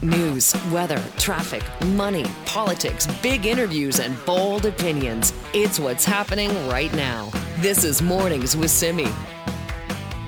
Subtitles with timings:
[0.00, 5.32] News, weather, traffic, money, politics, big interviews, and bold opinions.
[5.52, 7.32] It's what's happening right now.
[7.56, 9.08] This is Mornings with Simi.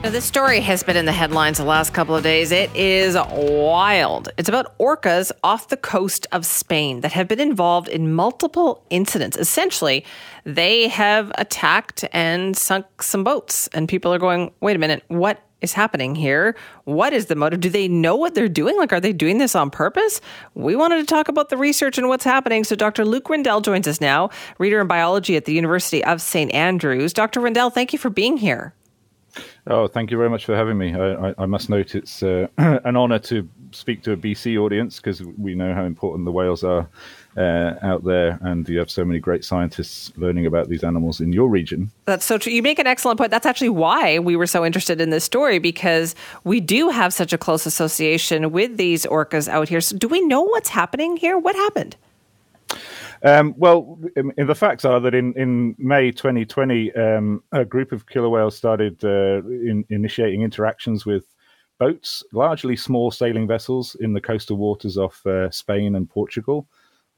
[0.03, 2.51] Now, this story has been in the headlines the last couple of days.
[2.51, 4.31] It is wild.
[4.37, 9.37] It's about orcas off the coast of Spain that have been involved in multiple incidents.
[9.37, 10.05] Essentially,
[10.43, 15.41] they have attacked and sunk some boats, and people are going, wait a minute, what
[15.61, 16.57] is happening here?
[16.85, 17.61] What is the motive?
[17.61, 18.77] Do they know what they're doing?
[18.77, 20.21] Like, are they doing this on purpose?
[20.55, 22.65] We wanted to talk about the research and what's happening.
[22.65, 23.05] So, Dr.
[23.05, 26.53] Luke Rendell joins us now, reader in biology at the University of St.
[26.53, 27.13] Andrews.
[27.13, 27.41] Dr.
[27.41, 28.75] Rendell, thank you for being here.
[29.67, 30.95] Oh, thank you very much for having me.
[30.95, 34.97] I, I, I must note it's uh, an honour to speak to a BC audience
[34.97, 36.89] because we know how important the whales are
[37.37, 41.33] uh, out there, and you have so many great scientists learning about these animals in
[41.33, 41.91] your region.
[42.05, 42.53] That's so true.
[42.53, 43.31] You make an excellent point.
[43.31, 47.33] That's actually why we were so interested in this story because we do have such
[47.33, 49.81] a close association with these orcas out here.
[49.81, 51.39] So, do we know what's happening here?
[51.39, 51.97] What happened?
[53.23, 57.93] Um, well, in, in the facts are that in, in May 2020, um, a group
[57.93, 61.27] of killer whales started uh, in, initiating interactions with
[61.79, 66.67] boats, largely small sailing vessels in the coastal waters off uh, Spain and Portugal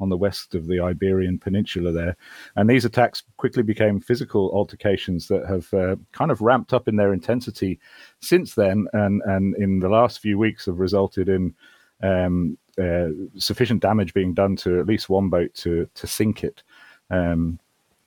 [0.03, 2.17] on the west of the Iberian Peninsula there.
[2.56, 6.97] And these attacks quickly became physical altercations that have uh, kind of ramped up in
[6.97, 7.78] their intensity
[8.20, 11.55] since then, and, and in the last few weeks have resulted in
[12.03, 16.62] um, uh, sufficient damage being done to at least one boat to to sink it.
[17.11, 17.59] Um,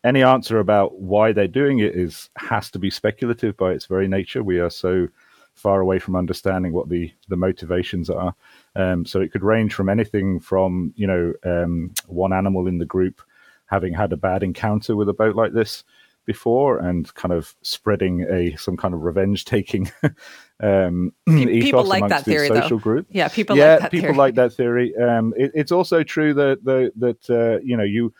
[0.03, 4.07] any answer about why they're doing it is has to be speculative by its very
[4.07, 4.43] nature.
[4.43, 5.07] We are so
[5.55, 8.35] far away from understanding what the the motivations are.
[8.75, 12.85] Um, so it could range from anything from you know um, one animal in the
[12.85, 13.21] group
[13.67, 15.83] having had a bad encounter with a boat like this
[16.25, 19.91] before and kind of spreading a some kind of revenge taking
[20.59, 22.77] um, people like that theory social though.
[22.77, 24.17] group yeah people yeah like that people theory.
[24.17, 28.13] like that theory um, it, it's also true that that, that uh, you know you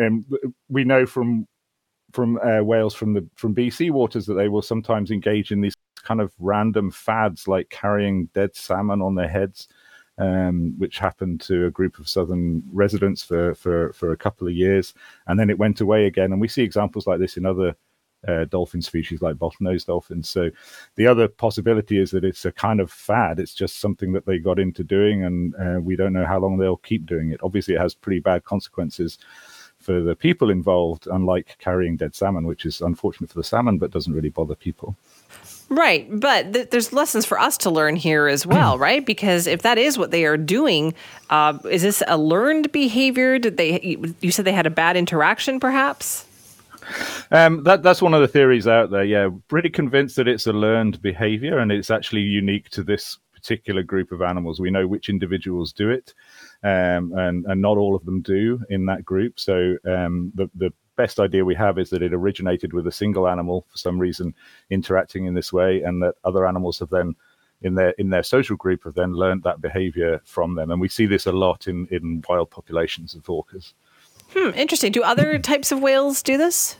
[0.00, 0.24] um,
[0.68, 1.46] we know from
[2.12, 5.74] from uh, whales from the from BC waters that they will sometimes engage in these
[6.02, 9.68] kind of random fads like carrying dead salmon on their heads
[10.18, 14.54] um, which happened to a group of southern residents for, for, for a couple of
[14.54, 14.94] years.
[15.28, 16.32] And then it went away again.
[16.32, 17.76] And we see examples like this in other
[18.26, 20.28] uh, dolphin species like bottlenose dolphins.
[20.28, 20.50] So
[20.96, 23.38] the other possibility is that it's a kind of fad.
[23.38, 26.58] It's just something that they got into doing, and uh, we don't know how long
[26.58, 27.40] they'll keep doing it.
[27.44, 29.18] Obviously, it has pretty bad consequences
[29.78, 33.92] for the people involved, unlike carrying dead salmon, which is unfortunate for the salmon but
[33.92, 34.96] doesn't really bother people.
[35.70, 39.04] Right, but th- there's lessons for us to learn here as well, right?
[39.04, 40.94] Because if that is what they are doing,
[41.28, 43.38] uh, is this a learned behavior?
[43.38, 43.96] Did they?
[44.20, 46.24] You said they had a bad interaction, perhaps.
[47.30, 49.04] Um, that that's one of the theories out there.
[49.04, 53.82] Yeah, pretty convinced that it's a learned behavior and it's actually unique to this particular
[53.82, 54.60] group of animals.
[54.60, 56.14] We know which individuals do it,
[56.62, 59.38] um, and and not all of them do in that group.
[59.38, 63.26] So um, the the best idea we have is that it originated with a single
[63.26, 64.34] animal for some reason
[64.68, 67.14] interacting in this way, and that other animals have then
[67.62, 70.70] in their in their social group have then learned that behavior from them.
[70.70, 73.72] And we see this a lot in in wild populations of orcas.
[74.34, 74.92] Hmm, interesting.
[74.92, 76.76] Do other types of whales do this?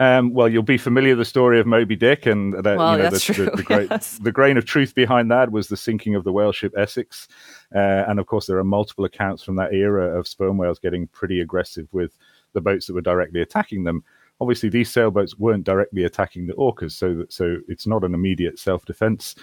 [0.00, 3.02] Um, well, you'll be familiar with the story of Moby Dick, and that, well, you
[3.02, 4.16] know, the, the, the, great, yes.
[4.16, 7.28] the grain of truth behind that was the sinking of the whale ship Essex.
[7.74, 11.06] Uh, and of course, there are multiple accounts from that era of sperm whales getting
[11.08, 12.16] pretty aggressive with
[12.52, 14.04] the boats that were directly attacking them.
[14.40, 18.84] Obviously, these sailboats weren't directly attacking the orcas, so so it's not an immediate self
[18.86, 19.34] defense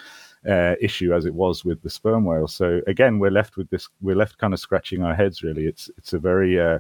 [0.48, 2.48] uh, issue as it was with the sperm whale.
[2.48, 3.90] So again, we're left with this.
[4.02, 5.44] We're left kind of scratching our heads.
[5.44, 6.80] Really, it's it's a very uh,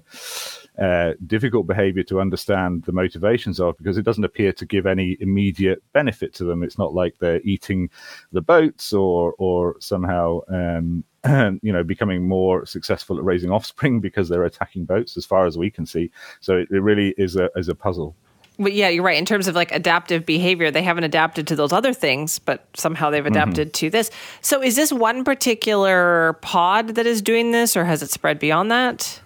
[0.81, 5.17] uh, difficult behavior to understand the motivations of because it doesn't appear to give any
[5.19, 6.63] immediate benefit to them.
[6.63, 7.89] It's not like they're eating
[8.31, 10.41] the boats or or somehow.
[10.49, 11.03] Um,
[11.61, 15.57] you know, becoming more successful at raising offspring because they're attacking boats, as far as
[15.57, 16.11] we can see.
[16.39, 18.15] So it, it really is a is a puzzle.
[18.59, 19.17] But yeah, you're right.
[19.17, 23.11] In terms of like adaptive behavior, they haven't adapted to those other things, but somehow
[23.11, 23.85] they've adapted mm-hmm.
[23.85, 24.09] to this.
[24.41, 28.71] So is this one particular pod that is doing this, or has it spread beyond
[28.71, 29.21] that?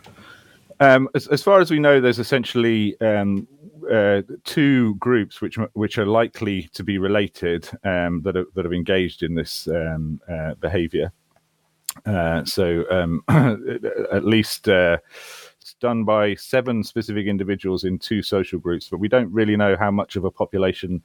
[0.82, 3.48] Um, as, as, far as we know, there's essentially um,
[3.90, 8.74] uh, two groups which which are likely to be related um, that are, that have
[8.74, 11.14] engaged in this um, uh, behavior.
[12.06, 13.24] Uh, so um,
[14.12, 14.98] at least uh,
[15.60, 19.76] it's done by seven specific individuals in two social groups, but we don't really know
[19.78, 21.04] how much of a population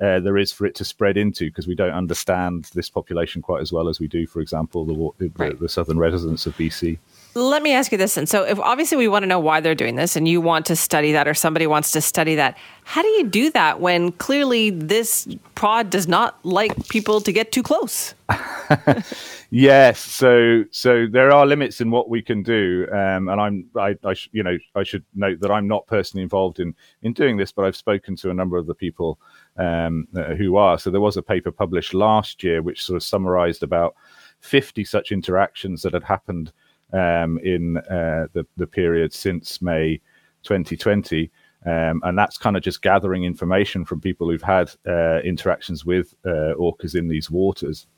[0.00, 3.60] uh, there is for it to spread into because we don't understand this population quite
[3.60, 5.60] as well as we do, for example, the, the, right.
[5.60, 6.98] the southern residents of BC.
[7.34, 8.16] Let me ask you this.
[8.16, 10.64] And so, if obviously we want to know why they're doing this and you want
[10.66, 14.12] to study that or somebody wants to study that, how do you do that when
[14.12, 18.14] clearly this pod does not like people to get too close?
[19.52, 23.96] Yes, so so there are limits in what we can do, um, and I'm I,
[24.04, 27.36] I sh- you know I should note that I'm not personally involved in in doing
[27.36, 29.18] this, but I've spoken to a number of the people
[29.56, 30.78] um, uh, who are.
[30.78, 33.96] So there was a paper published last year which sort of summarised about
[34.38, 36.52] 50 such interactions that had happened
[36.92, 40.00] um, in uh, the the period since May
[40.44, 41.28] 2020.
[41.66, 46.14] Um, and that's kind of just gathering information from people who've had uh, interactions with
[46.24, 47.88] uh, orcas in these waters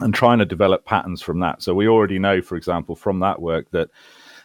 [0.00, 1.62] and trying to develop patterns from that.
[1.62, 3.88] So we already know, for example, from that work that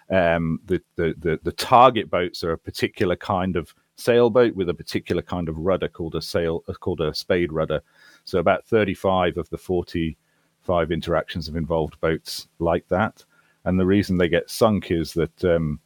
[0.10, 4.74] um, the, the, the, the target boats are a particular kind of sailboat with a
[4.74, 7.82] particular kind of rudder called a sail uh, called a spade rudder.
[8.26, 13.24] So about 35 of the 45 interactions have involved boats like that.
[13.64, 15.80] And the reason they get sunk is that um,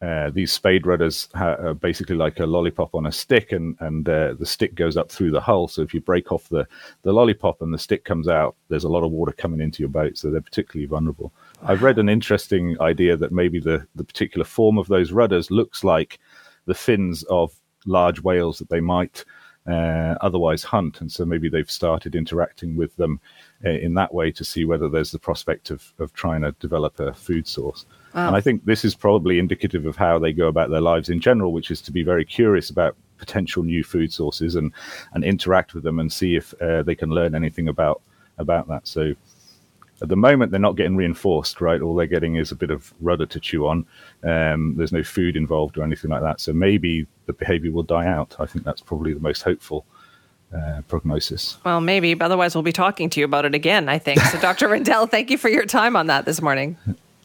[0.00, 4.08] uh, these spade rudders ha- are basically like a lollipop on a stick, and and
[4.08, 5.66] uh, the stick goes up through the hull.
[5.66, 6.66] So if you break off the
[7.02, 9.88] the lollipop and the stick comes out, there's a lot of water coming into your
[9.88, 11.32] boat, so they're particularly vulnerable.
[11.62, 15.82] I've read an interesting idea that maybe the the particular form of those rudders looks
[15.82, 16.20] like
[16.66, 17.52] the fins of
[17.86, 19.24] large whales that they might
[19.66, 23.20] uh, otherwise hunt, and so maybe they've started interacting with them
[23.64, 27.12] in that way to see whether there's the prospect of of trying to develop a
[27.12, 27.86] food source.
[28.14, 28.28] Wow.
[28.28, 31.20] And I think this is probably indicative of how they go about their lives in
[31.20, 34.72] general, which is to be very curious about potential new food sources and,
[35.12, 38.00] and interact with them and see if uh, they can learn anything about
[38.38, 38.86] about that.
[38.86, 39.14] So
[40.00, 41.80] at the moment, they're not getting reinforced, right?
[41.82, 43.84] All they're getting is a bit of rudder to chew on.
[44.22, 46.40] Um, there's no food involved or anything like that.
[46.40, 48.36] So maybe the behavior will die out.
[48.38, 49.84] I think that's probably the most hopeful
[50.54, 51.58] uh, prognosis.
[51.64, 52.14] Well, maybe.
[52.14, 54.20] But otherwise, we'll be talking to you about it again, I think.
[54.20, 54.68] So, Dr.
[54.70, 56.76] Rendell, thank you for your time on that this morning.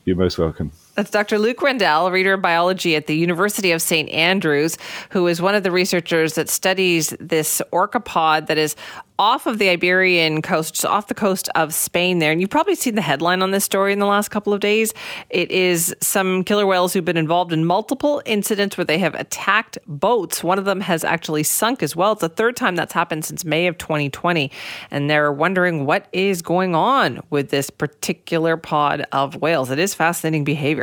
[0.06, 0.72] You're most welcome.
[0.96, 1.40] That's Dr.
[1.40, 4.08] Luke Rendell, reader of biology at the University of St.
[4.10, 4.78] Andrews,
[5.10, 8.76] who is one of the researchers that studies this orca pod that is
[9.20, 12.32] off of the Iberian coast, off the coast of Spain there.
[12.32, 14.94] And you've probably seen the headline on this story in the last couple of days.
[15.30, 19.78] It is some killer whales who've been involved in multiple incidents where they have attacked
[19.88, 20.44] boats.
[20.44, 22.14] One of them has actually sunk as well.
[22.14, 24.52] It's the third time that's happened since May of 2020.
[24.90, 29.70] And they're wondering what is going on with this particular pod of whales.
[29.70, 30.83] It is fascinating behavior.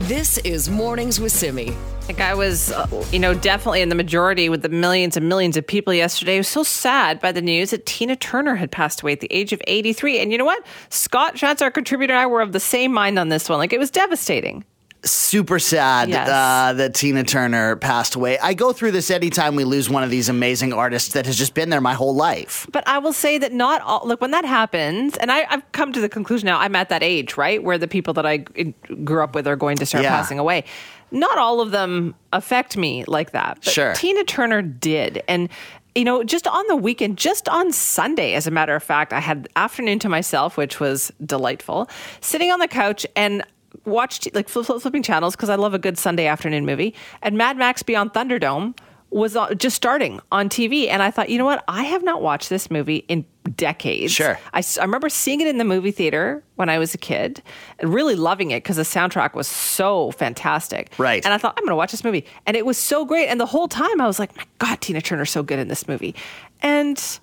[0.00, 1.76] This is Mornings with Simi.
[2.06, 5.56] Like I was, uh, you know, definitely in the majority with the millions and millions
[5.56, 6.36] of people yesterday.
[6.36, 9.32] I was so sad by the news that Tina Turner had passed away at the
[9.32, 10.20] age of 83.
[10.20, 10.64] And you know what?
[10.90, 13.58] Scott Shantz, our contributor, and I were of the same mind on this one.
[13.58, 14.64] Like it was devastating
[15.06, 16.28] super sad yes.
[16.28, 18.38] uh, that Tina Turner passed away.
[18.38, 21.54] I go through this anytime we lose one of these amazing artists that has just
[21.54, 22.66] been there my whole life.
[22.72, 25.92] But I will say that not all, look, when that happens, and I, have come
[25.92, 29.22] to the conclusion now, I'm at that age, right, where the people that I grew
[29.22, 30.10] up with are going to start yeah.
[30.10, 30.64] passing away
[31.12, 33.58] not all of them affect me like that.
[33.62, 33.94] But sure.
[33.94, 35.22] Tina Turner did.
[35.28, 35.48] And
[35.96, 39.20] you know, just on the weekend, just on Sunday, as a matter of fact, I
[39.20, 41.88] had afternoon to myself, which was delightful,
[42.20, 43.42] sitting on the couch and
[43.84, 46.94] watched like flip, flip, flipping channels because I love a good Sunday afternoon movie.
[47.22, 48.74] And Mad Max Beyond Thunderdome
[49.10, 50.88] was just starting on TV.
[50.88, 51.64] And I thought, you know what?
[51.68, 53.24] I have not watched this movie in
[53.54, 54.12] decades.
[54.12, 54.38] Sure.
[54.52, 57.40] I, I remember seeing it in the movie theater when I was a kid
[57.78, 60.92] and really loving it because the soundtrack was so fantastic.
[60.98, 61.24] Right.
[61.24, 62.26] And I thought, I'm going to watch this movie.
[62.46, 63.28] And it was so great.
[63.28, 65.86] And the whole time I was like, my God, Tina Turner's so good in this
[65.86, 66.14] movie.
[66.62, 67.20] And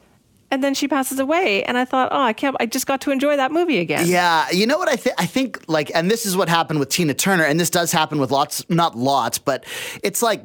[0.54, 3.10] and then she passes away and i thought oh i can't i just got to
[3.10, 6.28] enjoy that movie again yeah you know what i think i think like and this
[6.28, 9.66] is what happened with tina turner and this does happen with lots not lots but
[10.04, 10.44] it's like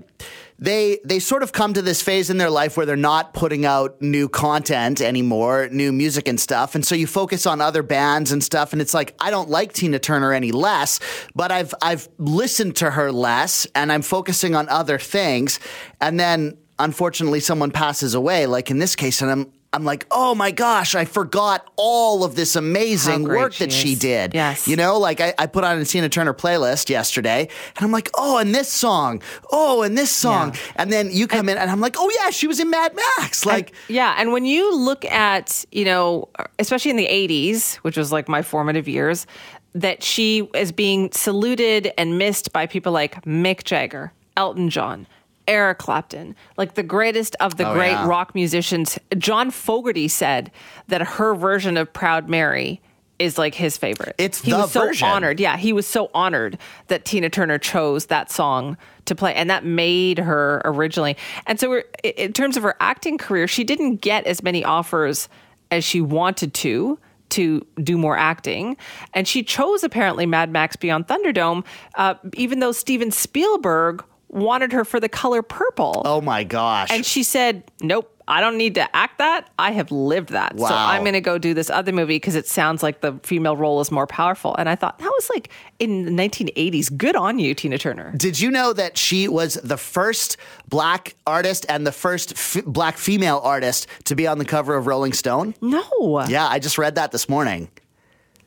[0.58, 3.64] they they sort of come to this phase in their life where they're not putting
[3.64, 8.32] out new content anymore, new music and stuff, and so you focus on other bands
[8.32, 8.72] and stuff.
[8.72, 10.98] And it's like I don't like Tina Turner any less,
[11.36, 15.60] but I've I've listened to her less, and I'm focusing on other things.
[16.00, 20.34] And then unfortunately, someone passes away, like in this case, and I'm I'm like, oh
[20.34, 24.32] my gosh, I forgot all of this amazing work that she did.
[24.32, 24.66] Yes.
[24.66, 28.10] You know, like I, I, put on a Tina Turner playlist yesterday and I'm like,
[28.14, 29.22] oh, and this song.
[29.52, 30.54] Oh, and this song.
[30.54, 30.72] Yeah.
[30.76, 33.44] And then you come in and I'm like, oh yeah, she was in Mad Max.
[33.44, 34.14] Like, and, yeah.
[34.18, 38.40] And when you look at, you know, especially in the 80s, which was like my
[38.40, 39.26] formative years,
[39.74, 45.06] that she is being saluted and missed by people like Mick Jagger, Elton John,
[45.48, 48.06] Eric Clapton, like the greatest of the oh, great yeah.
[48.06, 48.98] rock musicians.
[49.16, 50.52] John Fogerty said
[50.86, 52.80] that her version of Proud Mary
[53.18, 54.14] is like his favorite.
[54.18, 55.08] It's he the was so version.
[55.08, 55.40] honored.
[55.40, 58.76] Yeah, he was so honored that Tina Turner chose that song
[59.06, 61.16] to play, and that made her originally.
[61.46, 65.28] And so, in terms of her acting career, she didn't get as many offers
[65.70, 66.98] as she wanted to
[67.30, 68.76] to do more acting.
[69.12, 71.64] And she chose apparently Mad Max Beyond Thunderdome,
[71.96, 76.02] uh, even though Steven Spielberg wanted her for the color purple.
[76.04, 76.88] Oh my gosh.
[76.90, 78.14] And she said, nope.
[78.30, 79.48] I don't need to act that.
[79.58, 80.58] I have lived that.
[80.58, 83.56] So I'm going to go do this other movie because it sounds like the female
[83.56, 84.54] role is more powerful.
[84.56, 86.94] And I thought that was like in the 1980s.
[86.94, 88.12] Good on you, Tina Turner.
[88.18, 90.36] Did you know that she was the first
[90.68, 94.86] black artist and the first f- black female artist to be on the cover of
[94.86, 95.54] Rolling Stone?
[95.62, 96.22] No.
[96.28, 97.70] Yeah, I just read that this morning.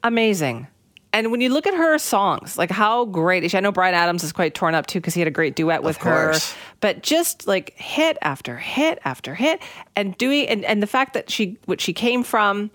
[0.03, 0.67] Amazing.
[1.13, 3.57] And when you look at her songs, like how great is she?
[3.57, 5.83] I know Bryan Adams is quite torn up too because he had a great duet
[5.83, 6.33] with her.
[6.79, 9.61] But just like hit after hit after hit,
[9.95, 12.71] and doing and, and the fact that she what she came from,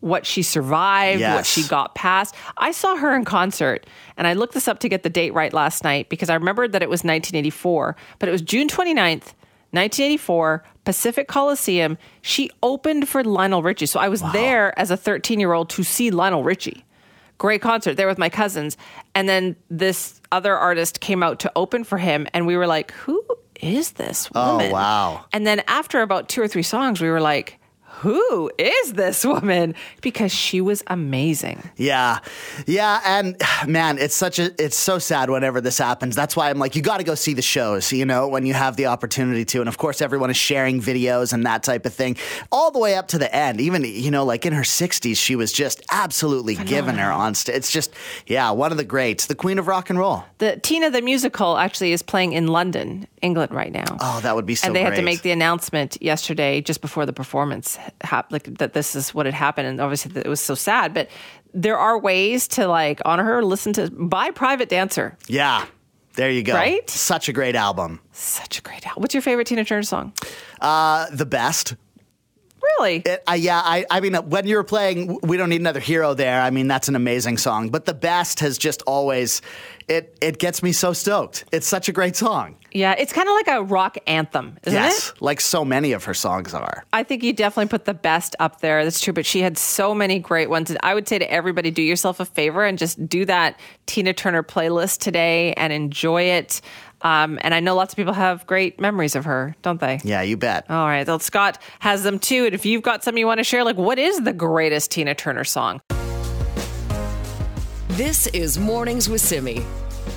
[0.00, 2.34] what she survived, what she got past.
[2.58, 3.86] I saw her in concert,
[4.18, 6.72] and I looked this up to get the date right last night because I remembered
[6.72, 9.34] that it was 1984, but it was June 29th.
[9.72, 11.98] 1984, Pacific Coliseum.
[12.22, 13.84] She opened for Lionel Richie.
[13.84, 16.86] So I was there as a 13 year old to see Lionel Richie
[17.38, 18.76] great concert there with my cousins
[19.14, 22.90] and then this other artist came out to open for him and we were like
[22.92, 23.24] who
[23.60, 25.24] is this oh, woman Oh, wow.
[25.32, 27.57] and then after about two or three songs we were like
[28.00, 32.18] who is this woman because she was amazing Yeah.
[32.66, 33.00] Yeah.
[33.04, 33.36] And
[33.66, 36.14] man, it's such a, it's so sad whenever this happens.
[36.16, 38.54] That's why I'm like, you got to go see the shows, you know, when you
[38.54, 39.60] have the opportunity to.
[39.60, 42.16] And of course, everyone is sharing videos and that type of thing
[42.52, 43.60] all the way up to the end.
[43.60, 47.56] Even, you know, like in her 60s, she was just absolutely giving her on stage.
[47.56, 47.92] It's just,
[48.26, 50.24] yeah, one of the greats, the queen of rock and roll.
[50.38, 54.46] the tina the musical actually is playing in london england right now Oh, that would
[54.46, 58.30] be so and they had to make the announcement yesterday just before the performance hap-
[58.32, 61.08] like that this is what had happened and obviously it was so sad but
[61.54, 65.64] there are ways to like honor her listen to buy private dancer Yeah.
[66.14, 66.52] There you go.
[66.54, 66.88] Right?
[66.90, 68.00] Such a great album.
[68.12, 70.12] such a great album what's your favorite tina turner song
[70.60, 71.74] Uh, the best.
[72.78, 75.80] Really It, uh, yeah, I, I mean, when you were playing "We Don't Need Another
[75.80, 77.70] Hero," there, I mean, that's an amazing song.
[77.70, 79.42] But the best has just always,
[79.88, 81.44] it it gets me so stoked.
[81.52, 82.56] It's such a great song.
[82.72, 86.04] yeah it's kind of like a rock anthem isn't yes, it like so many of
[86.04, 86.84] her songs are.
[86.92, 88.84] I think you definitely put the best up there.
[88.84, 90.70] That's true, but she had so many great ones.
[90.70, 94.12] And I would say to everybody, do yourself a favor and just do that Tina
[94.12, 96.60] Turner playlist today and enjoy it.
[97.02, 100.00] Um, and I know lots of people have great memories of her, don't they?
[100.02, 100.68] Yeah, you bet.
[100.68, 101.06] All right.
[101.06, 102.46] Well, Scott has them too.
[102.46, 105.14] And if you've got something you want to share, like what is the greatest Tina
[105.14, 105.80] Turner song?
[107.90, 109.64] This is Mornings with Simi.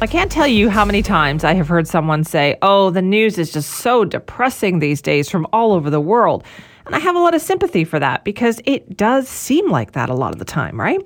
[0.01, 3.37] I can't tell you how many times I have heard someone say, Oh, the news
[3.37, 6.43] is just so depressing these days from all over the world.
[6.85, 10.09] And I have a lot of sympathy for that because it does seem like that
[10.09, 10.99] a lot of the time, right?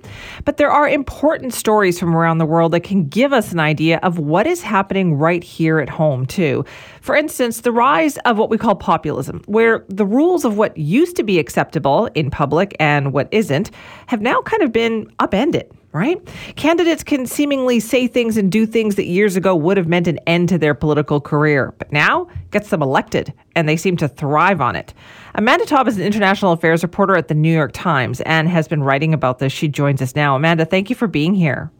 [0.46, 4.00] But there are important stories from around the world that can give us an idea
[4.03, 6.65] of what is happening right here at home, too.
[7.01, 11.15] For instance, the rise of what we call populism, where the rules of what used
[11.17, 13.72] to be acceptable in public and what isn't
[14.08, 16.20] have now kind of been upended right?
[16.58, 20.20] Candidates can seemingly say things and do things that years ago would have meant an
[20.28, 24.60] end to their political career, but now gets them elected, and they seem to thrive
[24.60, 24.94] on it.
[25.36, 28.84] Amanda Taub is an international affairs reporter at the New York Times and has been
[28.84, 29.54] writing about this.
[29.54, 30.36] She joins us now.
[30.36, 31.72] Amanda, thank you for being here.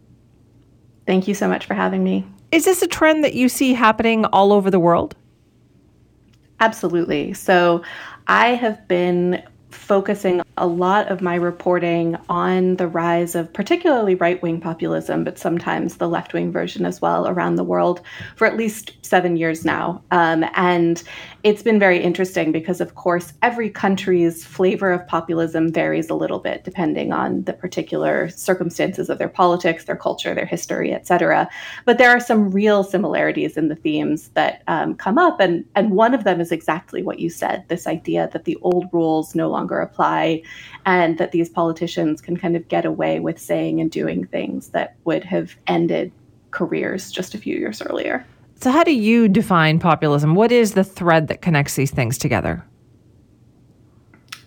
[1.05, 2.25] Thank you so much for having me.
[2.53, 5.15] Is this a trend that you see happening all over the world?
[6.62, 7.34] Absolutely.
[7.34, 7.84] So,
[8.27, 9.43] I have been
[9.75, 15.38] focusing a lot of my reporting on the rise of particularly right wing populism, but
[15.38, 18.01] sometimes the left wing version as well around the world
[18.36, 20.01] for at least seven years now.
[20.12, 21.03] Um, and
[21.45, 26.39] it's been very interesting because, of course, every country's flavor of populism varies a little
[26.39, 31.47] bit depending on the particular circumstances of their politics, their culture, their history, et cetera.
[31.85, 35.39] But there are some real similarities in the themes that um, come up.
[35.39, 38.89] And, and one of them is exactly what you said this idea that the old
[38.91, 40.41] rules no longer apply
[40.87, 44.95] and that these politicians can kind of get away with saying and doing things that
[45.03, 46.11] would have ended
[46.49, 48.25] careers just a few years earlier.
[48.65, 50.34] So, how do you define populism?
[50.34, 52.65] What is the thread that connects these things together?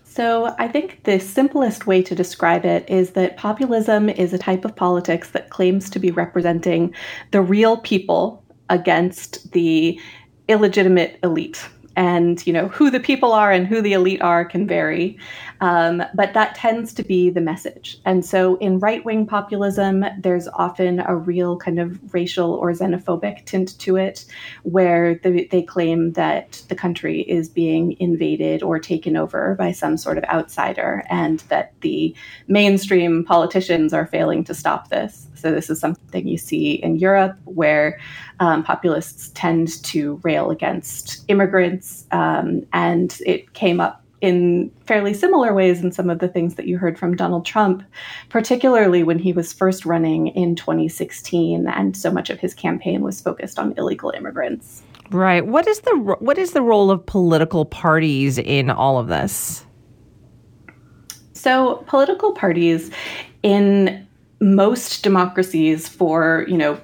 [0.02, 4.64] So, I think the simplest way to describe it is that populism is a type
[4.64, 6.92] of politics that claims to be representing
[7.30, 10.00] the real people against the
[10.48, 11.64] illegitimate elite.
[11.94, 15.16] And you know who the people are and who the elite are can vary,
[15.60, 17.98] um, but that tends to be the message.
[18.04, 23.78] And so, in right-wing populism, there's often a real kind of racial or xenophobic tint
[23.80, 24.24] to it,
[24.62, 29.96] where they, they claim that the country is being invaded or taken over by some
[29.96, 32.14] sort of outsider, and that the
[32.46, 35.26] mainstream politicians are failing to stop this.
[35.34, 37.98] So, this is something you see in Europe, where
[38.40, 45.54] um, populists tend to rail against immigrants, um, and it came up in fairly similar
[45.54, 47.82] ways in some of the things that you heard from Donald Trump,
[48.28, 53.20] particularly when he was first running in 2016, and so much of his campaign was
[53.20, 54.82] focused on illegal immigrants.
[55.10, 55.46] Right.
[55.46, 59.64] What is the what is the role of political parties in all of this?
[61.32, 62.90] So, political parties
[63.42, 64.06] in
[64.40, 66.80] most democracies for, you know,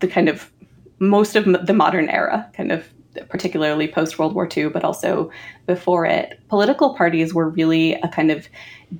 [0.00, 0.50] the kind of
[0.98, 2.86] most of the modern era, kind of
[3.28, 5.30] particularly post World War II, but also
[5.66, 8.48] before it, political parties were really a kind of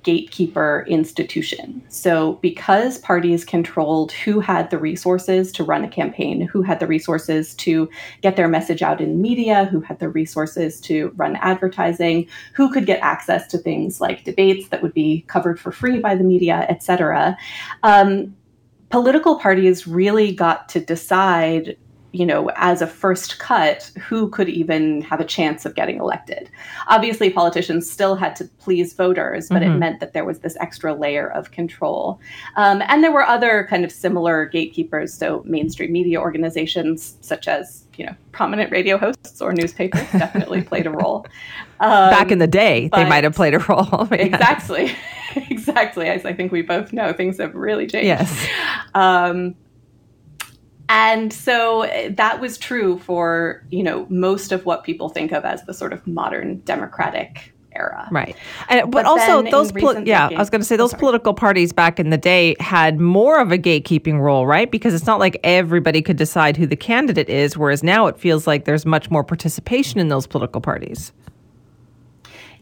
[0.03, 1.83] gatekeeper institution.
[1.89, 6.87] So, because parties controlled who had the resources to run a campaign, who had the
[6.87, 7.89] resources to
[8.23, 12.87] get their message out in media, who had the resources to run advertising, who could
[12.87, 16.67] get access to things like debates that would be covered for free by the media,
[16.69, 17.37] etc.
[17.83, 18.35] Um,
[18.91, 21.77] political parties really got to decide
[22.15, 26.49] you know, as a first cut, who could even have a chance of getting elected?
[26.87, 29.73] Obviously, politicians still had to please voters, but mm-hmm.
[29.73, 32.21] it meant that there was this extra layer of control.
[32.57, 35.13] Um, and there were other kind of similar gatekeepers.
[35.13, 40.87] So, mainstream media organizations, such as, you know, prominent radio hosts or newspapers, definitely played
[40.87, 41.27] a role.
[41.81, 44.07] Um, Back in the day, they might have played a role.
[44.13, 44.95] exactly.
[45.51, 46.09] exactly.
[46.09, 48.07] As I think we both know, things have really changed.
[48.07, 48.47] Yes.
[48.95, 49.57] Um,
[50.95, 55.45] and so eh, that was true for you know most of what people think of
[55.45, 58.07] as the sort of modern democratic era.
[58.13, 58.37] Right.
[58.69, 61.73] And, but, but also those poli- yeah i was going to say those political parties
[61.73, 64.71] back in the day had more of a gatekeeping role right?
[64.71, 68.47] Because it's not like everybody could decide who the candidate is whereas now it feels
[68.47, 71.13] like there's much more participation in those political parties.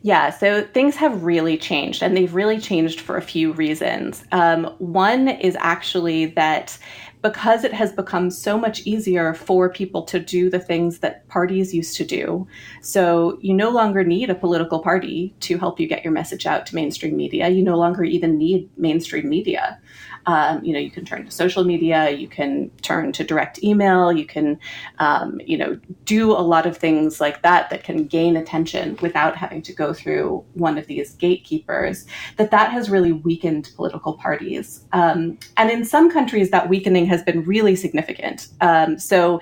[0.04, 4.24] Yeah, so things have really changed, and they've really changed for a few reasons.
[4.32, 6.76] Um, one is actually that
[7.22, 11.72] because it has become so much easier for people to do the things that parties
[11.72, 12.46] used to do.
[12.80, 16.66] So you no longer need a political party to help you get your message out
[16.66, 17.48] to mainstream media.
[17.48, 19.80] You no longer even need mainstream media.
[20.26, 24.12] Um, you know, you can turn to social media, you can turn to direct email,
[24.12, 24.58] you can,
[24.98, 29.36] um, you know, do a lot of things like that that can gain attention without
[29.36, 32.06] having to go through one of these gatekeepers.
[32.36, 37.22] That that has really weakened political parties, um, and in some countries that weakening has
[37.22, 38.48] been really significant.
[38.60, 39.40] Um, so,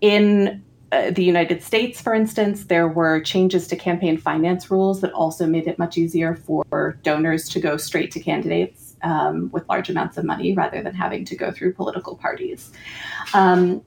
[0.00, 0.62] in
[0.92, 5.46] uh, the United States, for instance, there were changes to campaign finance rules that also
[5.46, 10.16] made it much easier for donors to go straight to candidates um, with large amounts
[10.16, 12.72] of money rather than having to go through political parties.
[13.34, 13.82] Um,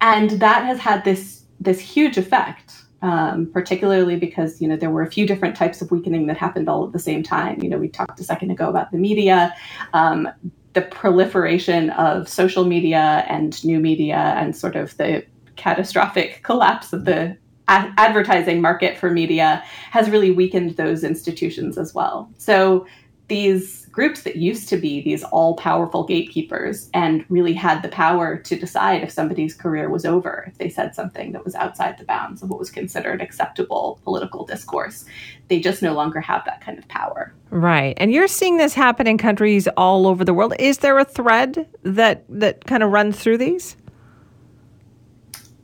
[0.00, 5.02] and that has had this this huge effect, um, particularly because you know there were
[5.02, 7.60] a few different types of weakening that happened all at the same time.
[7.62, 9.54] You know, we talked a second ago about the media.
[9.92, 10.28] Um,
[10.74, 15.24] the proliferation of social media and new media and sort of the
[15.56, 17.36] catastrophic collapse of the
[17.68, 22.30] advertising market for media has really weakened those institutions as well.
[22.38, 22.86] So
[23.28, 28.36] these groups that used to be these all powerful gatekeepers and really had the power
[28.36, 32.04] to decide if somebody's career was over, if they said something that was outside the
[32.04, 35.04] bounds of what was considered acceptable political discourse.
[35.48, 37.34] They just no longer have that kind of power.
[37.50, 37.94] Right.
[37.96, 40.54] And you're seeing this happen in countries all over the world.
[40.60, 43.76] Is there a thread that that kind of runs through these?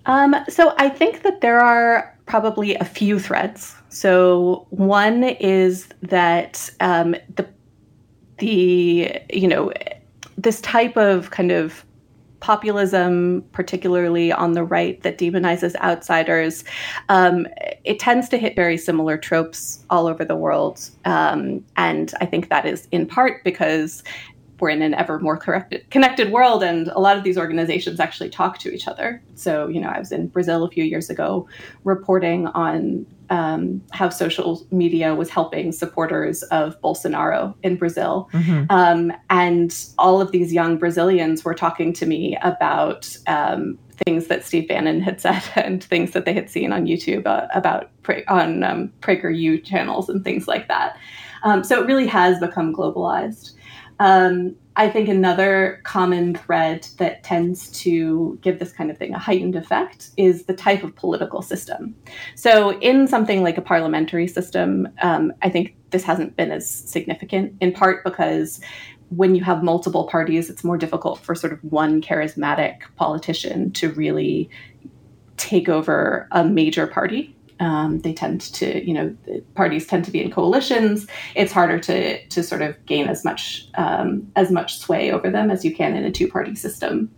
[0.07, 3.77] Um, so I think that there are probably a few threads.
[3.91, 7.47] So one is that um, the
[8.39, 9.73] the you know
[10.37, 11.85] this type of kind of
[12.45, 16.63] populism, particularly on the right, that demonizes outsiders,
[17.09, 17.47] um,
[17.85, 20.91] it tends to hit very similar tropes all over the world.
[21.07, 24.03] Um, and I think that is in part because
[24.65, 28.31] we're in an ever more corrected, connected world, and a lot of these organizations actually
[28.31, 29.23] talk to each other.
[29.35, 31.47] So, you know, I was in Brazil a few years ago
[31.85, 38.31] reporting on um, how social media was helping supporters of Bolsonaro in Brazil.
[38.33, 38.65] Mm-hmm.
[38.71, 44.47] Um, and all of these young Brazilians were talking to me about um, things that
[44.47, 47.91] Steve Bannon had said and things that they had seen on YouTube uh, about
[48.29, 50.97] on um, PragerU channels and things like that.
[51.43, 53.54] Um, so it really has become globalized.
[54.01, 59.19] Um, I think another common thread that tends to give this kind of thing a
[59.19, 61.95] heightened effect is the type of political system.
[62.35, 67.55] So, in something like a parliamentary system, um, I think this hasn't been as significant,
[67.61, 68.61] in part because
[69.11, 73.91] when you have multiple parties, it's more difficult for sort of one charismatic politician to
[73.91, 74.51] really
[75.37, 79.17] take over a major party um, they tend to, you know,
[79.55, 81.07] parties tend to be in coalitions.
[81.35, 85.51] It's harder to to sort of gain as much um, as much sway over them
[85.51, 87.11] as you can in a two party system.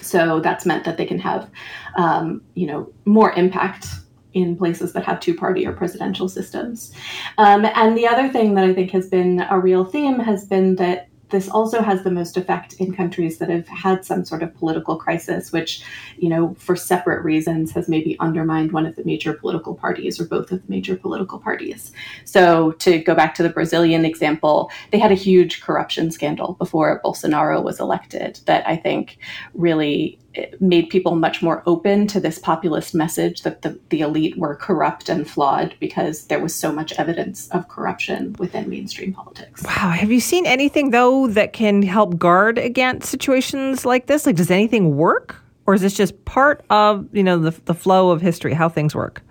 [0.00, 1.50] So that's meant that they can have,
[1.96, 3.86] um, you know, more impact
[4.32, 6.92] in places that have two party or presidential systems.
[7.36, 10.76] Um, and the other thing that I think has been a real theme has been
[10.76, 14.54] that this also has the most effect in countries that have had some sort of
[14.54, 15.82] political crisis, which,
[16.18, 20.24] you know, for separate reasons has maybe undermined one of the major political parties or
[20.24, 21.92] both of the major political parties.
[22.24, 27.00] So, to go back to the Brazilian example, they had a huge corruption scandal before
[27.04, 29.18] Bolsonaro was elected that I think
[29.54, 30.18] really
[30.60, 35.08] made people much more open to this populist message that the, the elite were corrupt
[35.08, 39.62] and flawed because there was so much evidence of corruption within mainstream politics.
[39.62, 39.90] Wow.
[39.90, 44.26] Have you seen anything, though, that can help guard against situations like this?
[44.26, 45.36] Like, does anything work?
[45.66, 48.94] Or is this just part of, you know, the, the flow of history, how things
[48.94, 49.22] work?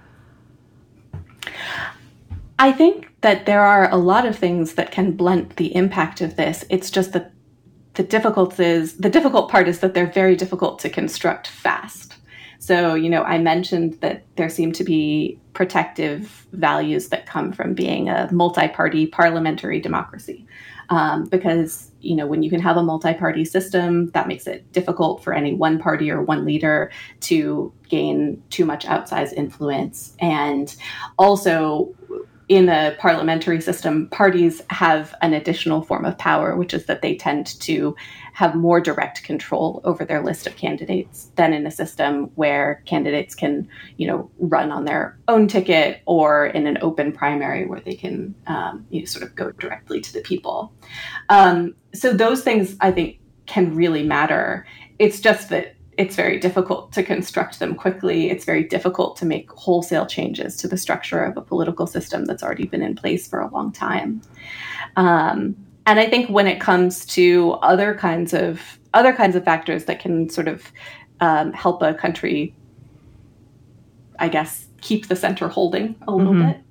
[2.60, 6.36] I think that there are a lot of things that can blunt the impact of
[6.36, 6.66] this.
[6.70, 7.32] It's just that
[7.98, 12.14] the difficult is the difficult part is that they're very difficult to construct fast.
[12.60, 17.74] So, you know, I mentioned that there seem to be protective values that come from
[17.74, 20.46] being a multi-party parliamentary democracy.
[20.90, 25.22] Um, because you know when you can have a multi-party system that makes it difficult
[25.22, 30.74] for any one party or one leader to gain too much outsized influence and
[31.18, 31.94] also
[32.50, 37.16] in a parliamentary system, parties have an additional form of power, which is that they
[37.16, 37.96] tend to
[38.34, 43.36] have more direct control over their list of candidates than in a system where candidates
[43.36, 47.96] can, you know, run on their own ticket or in an open primary where they
[47.96, 50.72] can, um, you know, sort of go directly to the people.
[51.30, 54.66] Um, so those things, I think, can really matter.
[55.00, 58.30] It's just that it's very difficult to construct them quickly.
[58.30, 62.44] It's very difficult to make wholesale changes to the structure of a political system that's
[62.44, 64.22] already been in place for a long time.
[64.96, 65.56] Um,
[65.88, 68.62] and I think when it comes to other kinds of
[68.94, 70.72] other kinds of factors that can sort of
[71.20, 72.56] um, help a country,
[74.20, 76.52] I guess, keep the center holding a little mm-hmm.
[76.52, 76.62] bit.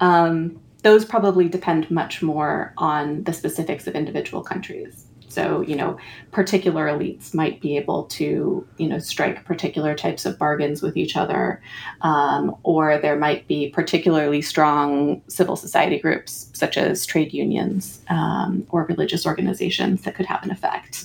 [0.00, 5.05] Um, those probably depend much more on the specifics of individual countries.
[5.36, 5.98] So, you know,
[6.32, 11.14] particular elites might be able to, you know, strike particular types of bargains with each
[11.14, 11.60] other,
[12.00, 18.66] um, or there might be particularly strong civil society groups, such as trade unions um,
[18.70, 21.04] or religious organizations, that could have an effect.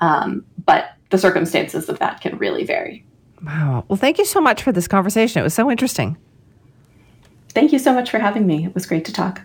[0.00, 3.04] Um, but the circumstances of that can really vary.
[3.44, 3.84] Wow.
[3.86, 5.38] Well, thank you so much for this conversation.
[5.38, 6.16] It was so interesting.
[7.50, 8.64] Thank you so much for having me.
[8.64, 9.40] It was great to talk.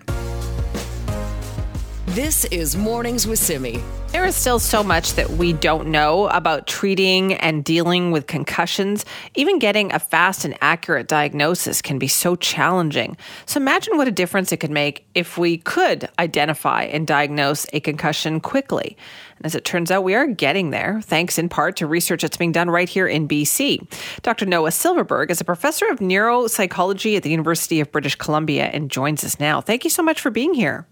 [2.14, 3.82] This is Mornings with Simi.
[4.10, 9.04] There is still so much that we don't know about treating and dealing with concussions.
[9.34, 13.18] Even getting a fast and accurate diagnosis can be so challenging.
[13.48, 17.80] So imagine what a difference it could make if we could identify and diagnose a
[17.80, 18.96] concussion quickly.
[19.38, 22.38] And as it turns out, we are getting there, thanks in part to research that's
[22.38, 23.88] being done right here in BC.
[24.22, 24.46] Dr.
[24.46, 29.24] Noah Silverberg is a professor of neuropsychology at the University of British Columbia and joins
[29.24, 29.62] us now.
[29.62, 30.86] Thank you so much for being here.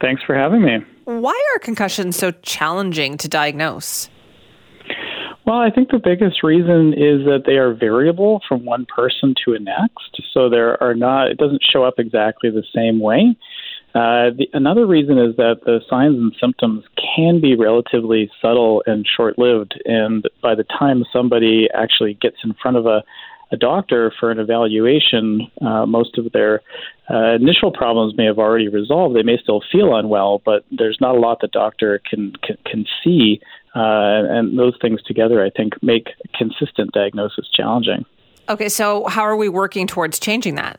[0.00, 0.78] Thanks for having me.
[1.04, 4.08] Why are concussions so challenging to diagnose?
[5.46, 9.52] Well, I think the biggest reason is that they are variable from one person to
[9.52, 10.22] the next.
[10.32, 13.36] So there are not, it doesn't show up exactly the same way.
[13.94, 19.06] Uh, the, another reason is that the signs and symptoms can be relatively subtle and
[19.06, 19.80] short lived.
[19.84, 23.04] And by the time somebody actually gets in front of a
[23.54, 26.60] a doctor for an evaluation, uh, most of their
[27.08, 29.16] uh, initial problems may have already resolved.
[29.16, 32.86] They may still feel unwell, but there's not a lot the doctor can can, can
[33.02, 33.40] see,
[33.74, 38.04] uh, and those things together, I think, make consistent diagnosis challenging.
[38.48, 40.78] Okay, so how are we working towards changing that?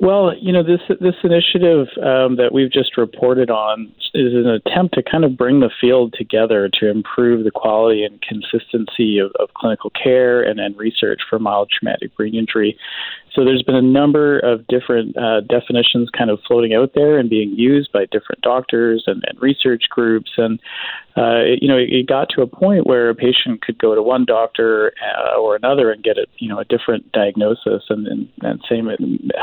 [0.00, 4.94] Well, you know, this this initiative um, that we've just reported on is an attempt
[4.94, 9.54] to kind of bring the field together to improve the quality and consistency of, of
[9.54, 12.76] clinical care and, and research for mild traumatic brain injury.
[13.34, 17.28] So there's been a number of different uh, definitions kind of floating out there and
[17.28, 20.30] being used by different doctors and, and research groups.
[20.36, 20.60] And,
[21.16, 23.94] uh, it, you know, it, it, got to a point where a patient could go
[23.94, 27.82] to one doctor uh, or another and get a, you know, a different diagnosis.
[27.88, 29.00] And, and, and same, it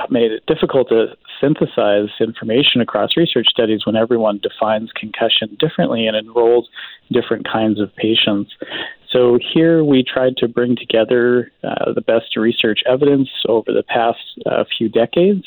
[0.10, 1.08] made it difficult to
[1.41, 6.69] synthesize information across research studies when everyone defines concussion differently and enrolls
[7.12, 8.51] different kinds of patients.
[9.12, 14.19] So here we tried to bring together uh, the best research evidence over the past
[14.45, 15.43] uh, few decades.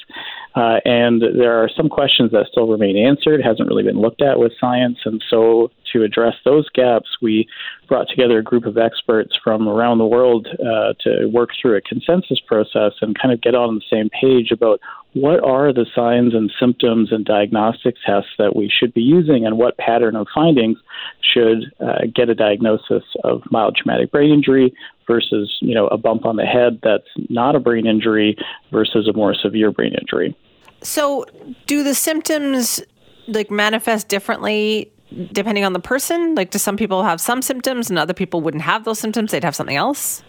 [0.54, 4.38] Uh, and there are some questions that still remain answered, hasn't really been looked at
[4.38, 4.98] with science.
[5.04, 7.48] And so to address those gaps, we
[7.88, 11.80] brought together a group of experts from around the world uh, to work through a
[11.80, 14.80] consensus process and kind of get on the same page about
[15.14, 19.56] what are the signs and symptoms and diagnostic tests that we should be using and
[19.56, 20.76] what pattern of findings
[21.20, 24.74] should uh, get a diagnosis of mild traumatic brain injury
[25.06, 28.36] versus you know a bump on the head that's not a brain injury
[28.72, 30.36] versus a more severe brain injury.
[30.82, 31.26] So
[31.66, 32.82] do the symptoms
[33.26, 34.92] like manifest differently
[35.32, 36.34] depending on the person?
[36.34, 39.32] Like, do some people have some symptoms and other people wouldn't have those symptoms?
[39.32, 40.22] They'd have something else?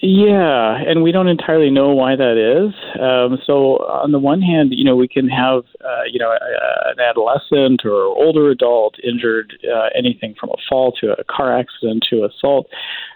[0.00, 2.74] Yeah, and we don't entirely know why that is.
[3.00, 6.90] Um, so, on the one hand, you know, we can have, uh, you know, a,
[6.90, 12.06] an adolescent or older adult injured, uh, anything from a fall to a car accident
[12.10, 12.68] to assault,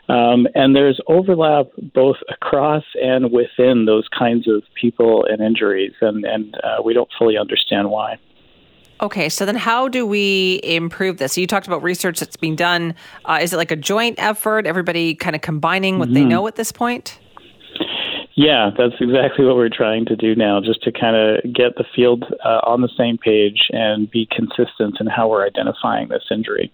[0.08, 6.24] um, and there's overlap both across and within those kinds of people and injuries, and
[6.24, 8.16] and uh, we don't fully understand why.
[9.02, 11.32] Okay, so then how do we improve this?
[11.32, 12.94] So you talked about research that's being done.
[13.24, 14.64] Uh, is it like a joint effort?
[14.64, 16.14] Everybody kind of combining what mm-hmm.
[16.14, 17.18] they know at this point?
[18.34, 21.84] Yeah, that's exactly what we're trying to do now, just to kind of get the
[21.94, 26.72] field uh, on the same page and be consistent in how we're identifying this injury.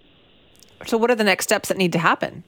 [0.86, 2.44] So, what are the next steps that need to happen?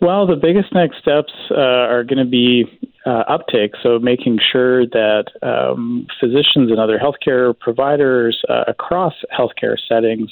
[0.00, 2.64] Well, the biggest next steps uh, are going to be
[3.06, 3.72] uh, uptake.
[3.82, 10.30] So making sure that um, physicians and other healthcare providers uh, across healthcare settings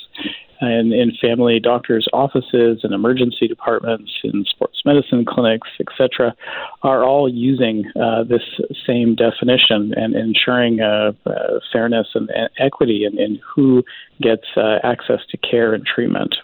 [0.60, 6.34] and in family doctors' offices and emergency departments in sports medicine clinics, etc.,
[6.82, 8.42] are all using uh, this
[8.86, 11.32] same definition and ensuring uh, uh,
[11.72, 13.82] fairness and equity in, in who
[14.20, 16.34] gets uh, access to care and treatment.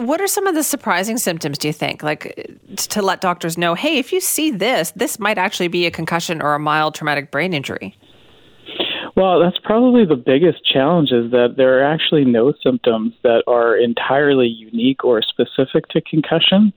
[0.00, 2.02] What are some of the surprising symptoms, do you think?
[2.02, 5.90] Like to let doctors know, hey, if you see this, this might actually be a
[5.90, 7.94] concussion or a mild traumatic brain injury?
[9.16, 13.76] Well, that's probably the biggest challenge is that there are actually no symptoms that are
[13.76, 16.72] entirely unique or specific to concussion.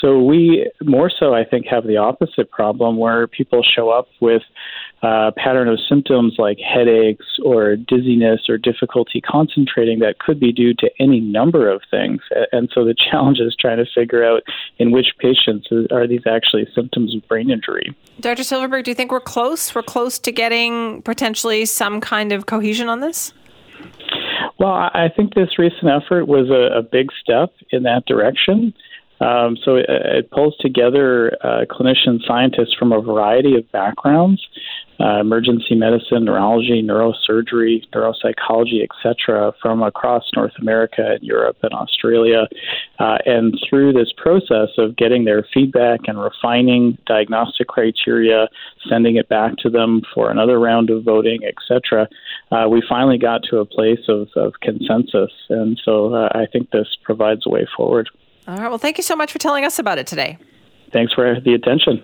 [0.00, 4.42] So we more so, I think, have the opposite problem where people show up with
[5.02, 10.74] a pattern of symptoms like headaches or dizziness or difficulty concentrating that could be due
[10.74, 12.20] to any number of things.
[12.50, 14.42] And so the challenge is trying to figure out
[14.78, 17.94] in which patients are these actually symptoms of brain injury.
[18.20, 18.42] Dr.
[18.42, 19.72] Silverberg, do you think we're close?
[19.72, 23.32] We're close to getting potentially some kind of cohesion on this?
[24.58, 28.72] Well, I think this recent effort was a, a big step in that direction.
[29.22, 34.42] Um, so it, it, pulls together uh, clinician scientists from a variety of backgrounds
[35.02, 42.46] uh, emergency medicine, neurology, neurosurgery, neuropsychology, etc., from across North America and Europe and Australia.
[42.98, 48.48] Uh, and through this process of getting their feedback and refining diagnostic criteria,
[48.88, 52.08] sending it back to them for another round of voting, etc.,
[52.52, 55.32] uh, we finally got to a place of, of consensus.
[55.48, 58.08] And so uh, I think this provides a way forward.
[58.48, 58.68] All right.
[58.68, 60.38] Well, thank you so much for telling us about it today.
[60.92, 62.02] Thanks for the attention.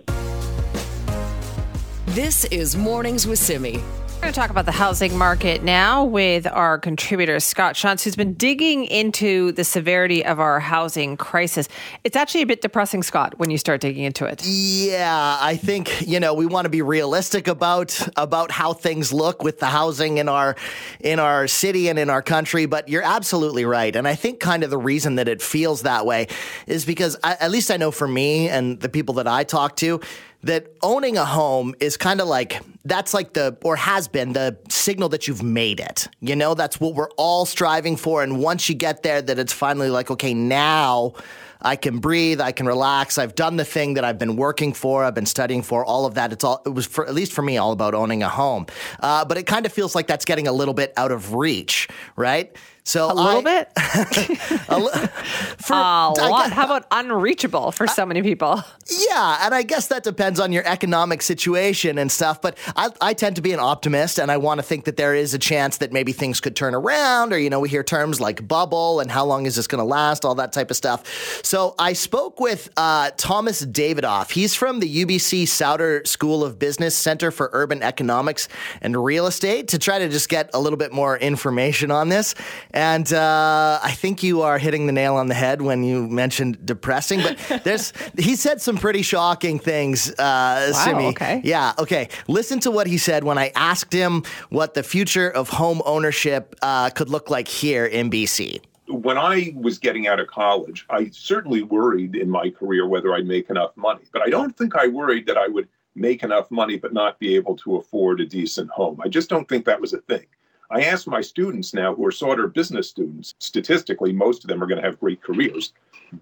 [2.07, 3.81] This is Mornings with Simi.
[4.29, 8.35] Going to talk about the housing market now with our contributor, Scott Shantz, who's been
[8.35, 11.67] digging into the severity of our housing crisis.
[12.05, 14.45] It's actually a bit depressing, Scott, when you start digging into it.
[14.45, 19.43] Yeah, I think, you know, we want to be realistic about about how things look
[19.43, 20.57] with the housing in our
[21.01, 23.97] in our city and in our country, but you're absolutely right.
[23.97, 26.27] And I think kind of the reason that it feels that way
[26.67, 29.77] is because I, at least I know for me and the people that I talk
[29.77, 30.03] to,
[30.43, 34.59] that owning a home is kind of like that's like the or has been the
[34.69, 36.09] signal that you've made it.
[36.21, 39.53] You know, that's what we're all striving for and once you get there that it's
[39.53, 41.15] finally like okay, now
[41.61, 43.19] I can breathe, I can relax.
[43.19, 46.15] I've done the thing that I've been working for, I've been studying for, all of
[46.15, 46.33] that.
[46.33, 48.67] It's all it was for at least for me all about owning a home.
[49.01, 51.89] Uh, but it kind of feels like that's getting a little bit out of reach,
[52.17, 52.55] right?
[52.89, 53.73] So a little I, bit,
[54.71, 54.91] a, li-
[55.59, 56.17] for, a lot.
[56.17, 58.65] Guess, How about unreachable for so many people?
[58.87, 62.41] Yeah, and I guess that depends on your economic situation and stuff.
[62.41, 65.13] But I, I tend to be an optimist, and I want to think that there
[65.13, 67.33] is a chance that maybe things could turn around.
[67.33, 69.85] Or you know, we hear terms like bubble and how long is this going to
[69.85, 71.43] last, all that type of stuff.
[71.45, 74.31] So I spoke with uh, Thomas Davidoff.
[74.31, 78.49] He's from the UBC Sauder School of Business Center for Urban Economics
[78.81, 82.37] and Real Estate to try to just get a little bit more information on this.
[82.71, 86.65] And uh, I think you are hitting the nail on the head when you mentioned
[86.65, 87.23] depressing.
[87.23, 90.11] But there's he said some pretty shocking things.
[90.13, 91.07] Uh, wow, Simi.
[91.07, 91.41] Okay.
[91.43, 91.73] Yeah.
[91.77, 92.09] Okay.
[92.29, 96.55] Listen to what he said when I asked him what the future of home ownership
[96.63, 101.11] uh, could look like here in BC when I was getting out of college, I
[101.11, 104.05] certainly worried in my career whether I'd make enough money.
[104.13, 107.35] But I don't think I worried that I would make enough money but not be
[107.37, 109.01] able to afford a decent home.
[109.05, 110.27] I just don't think that was a thing.
[110.71, 114.63] I ask my students now who are sort of business students, statistically, most of them
[114.63, 115.73] are going to have great careers.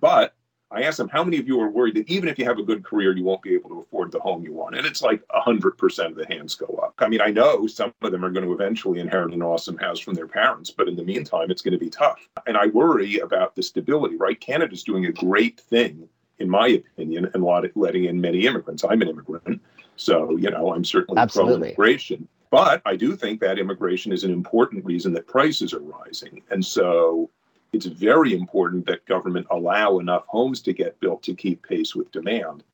[0.01, 0.35] But
[0.73, 2.63] I ask them, how many of you are worried that even if you have a
[2.63, 4.77] good career, you won't be able to afford the home you want?
[4.77, 6.95] And it's like 100% of the hands go up.
[6.99, 10.01] I mean, I know some of them are going to eventually inherit an awesome house
[10.01, 12.19] from their parents, but in the meantime, it's going to be tough.
[12.49, 14.41] And I worry about the stability, right?
[14.41, 16.09] Canada's doing a great thing,
[16.41, 17.45] in my opinion, and
[17.77, 18.83] letting in many immigrants.
[18.83, 19.61] I'm an immigrant.
[19.95, 24.33] So, you know, I'm certainly pro immigration But I do think that immigration is an
[24.33, 26.43] important reason that prices are rising.
[26.51, 27.31] And so
[27.77, 32.11] it's very important that government allow enough homes to get built to keep pace with
[32.11, 32.65] demand.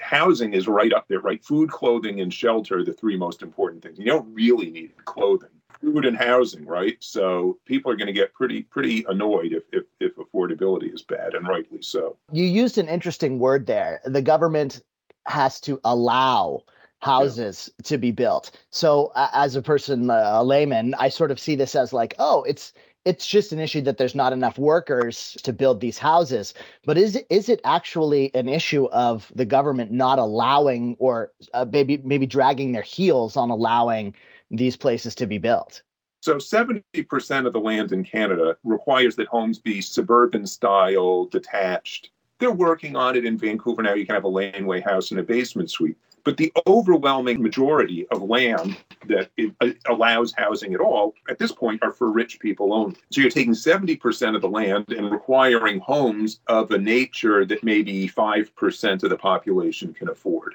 [0.00, 1.42] Housing is right up there, right?
[1.44, 3.98] Food, clothing, and shelter are the three most important things.
[3.98, 5.50] You don't really need clothing,
[5.80, 6.96] food, and housing, right?
[7.00, 11.34] So people are going to get pretty pretty annoyed if, if if affordability is bad,
[11.34, 12.16] and rightly so.
[12.32, 14.00] You used an interesting word there.
[14.04, 14.82] The government
[15.26, 16.62] has to allow
[17.00, 17.88] houses yeah.
[17.88, 18.52] to be built.
[18.70, 22.14] So uh, as a person, uh, a layman, I sort of see this as like,
[22.18, 22.72] oh, it's
[23.04, 26.54] it's just an issue that there's not enough workers to build these houses.
[26.84, 31.66] But is it, is it actually an issue of the government not allowing or uh,
[31.70, 34.14] maybe maybe dragging their heels on allowing
[34.50, 35.82] these places to be built?
[36.20, 42.10] So 70% of the land in Canada requires that homes be suburban style, detached.
[42.38, 43.94] They're working on it in Vancouver now.
[43.94, 45.96] You can have a laneway house and a basement suite.
[46.24, 49.30] But the overwhelming majority of land that
[49.60, 52.96] uh, allows housing at all at this point are for rich people only.
[53.10, 58.08] So you're taking 70% of the land and requiring homes of a nature that maybe
[58.08, 60.54] 5% of the population can afford.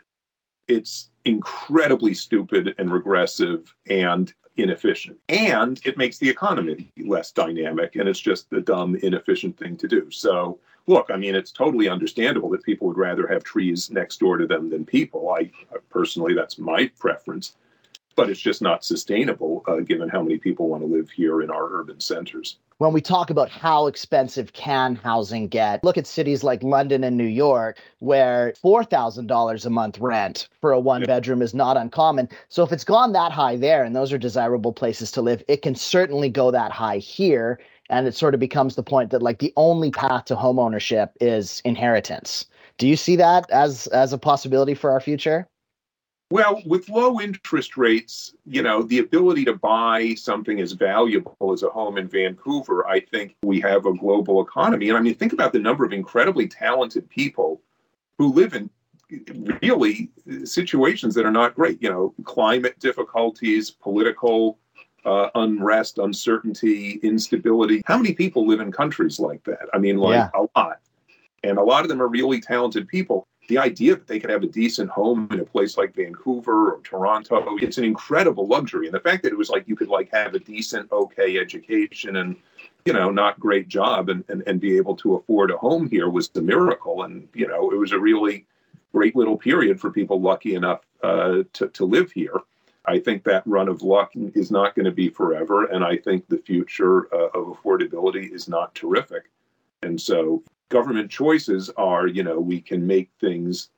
[0.68, 5.18] It's incredibly stupid and regressive and inefficient.
[5.30, 7.96] And it makes the economy less dynamic.
[7.96, 10.10] And it's just the dumb, inefficient thing to do.
[10.12, 14.38] So look, I mean, it's totally understandable that people would rather have trees next door
[14.38, 15.30] to them than people.
[15.30, 15.52] I
[15.90, 17.56] personally, that's my preference,
[18.16, 21.52] but it's just not sustainable uh, given how many people want to live here in
[21.52, 22.58] our urban centers.
[22.80, 27.18] When we talk about how expensive can housing get, look at cities like London and
[27.18, 32.30] New York, where $4,000 a month rent for a one bedroom is not uncommon.
[32.50, 35.64] So if it's gone that high there and those are desirable places to live, it
[35.64, 39.40] can certainly go that high here and it sort of becomes the point that like
[39.40, 42.46] the only path to home ownership is inheritance.
[42.78, 45.48] Do you see that as as a possibility for our future?
[46.30, 51.64] Well, with low interest rates, you know, the ability to buy something as valuable as
[51.64, 54.90] a home in Vancouver, I think we have a global economy.
[54.90, 57.62] And I mean, think about the number of incredibly talented people
[58.18, 58.70] who live in
[59.62, 60.12] really
[60.44, 64.60] situations that are not great, you know, climate difficulties, political
[65.08, 67.82] uh, unrest, uncertainty, instability.
[67.86, 69.68] How many people live in countries like that?
[69.74, 70.30] I mean, like yeah.
[70.36, 70.80] a lot.
[71.44, 73.26] And a lot of them are really talented people.
[73.48, 76.82] The idea that they could have a decent home in a place like Vancouver or
[76.82, 78.88] Toronto, it's an incredible luxury.
[78.88, 82.18] And the fact that it was like you could like have a decent, okay education
[82.18, 82.36] and
[82.84, 86.10] you know, not great job and, and, and be able to afford a home here
[86.10, 87.04] was the miracle.
[87.04, 88.46] And, you know, it was a really
[88.94, 92.40] great little period for people lucky enough uh, to, to live here.
[92.88, 95.66] I think that run of luck is not going to be forever.
[95.66, 99.24] And I think the future uh, of affordability is not terrific.
[99.84, 103.70] And so government choices are, you know, we can make things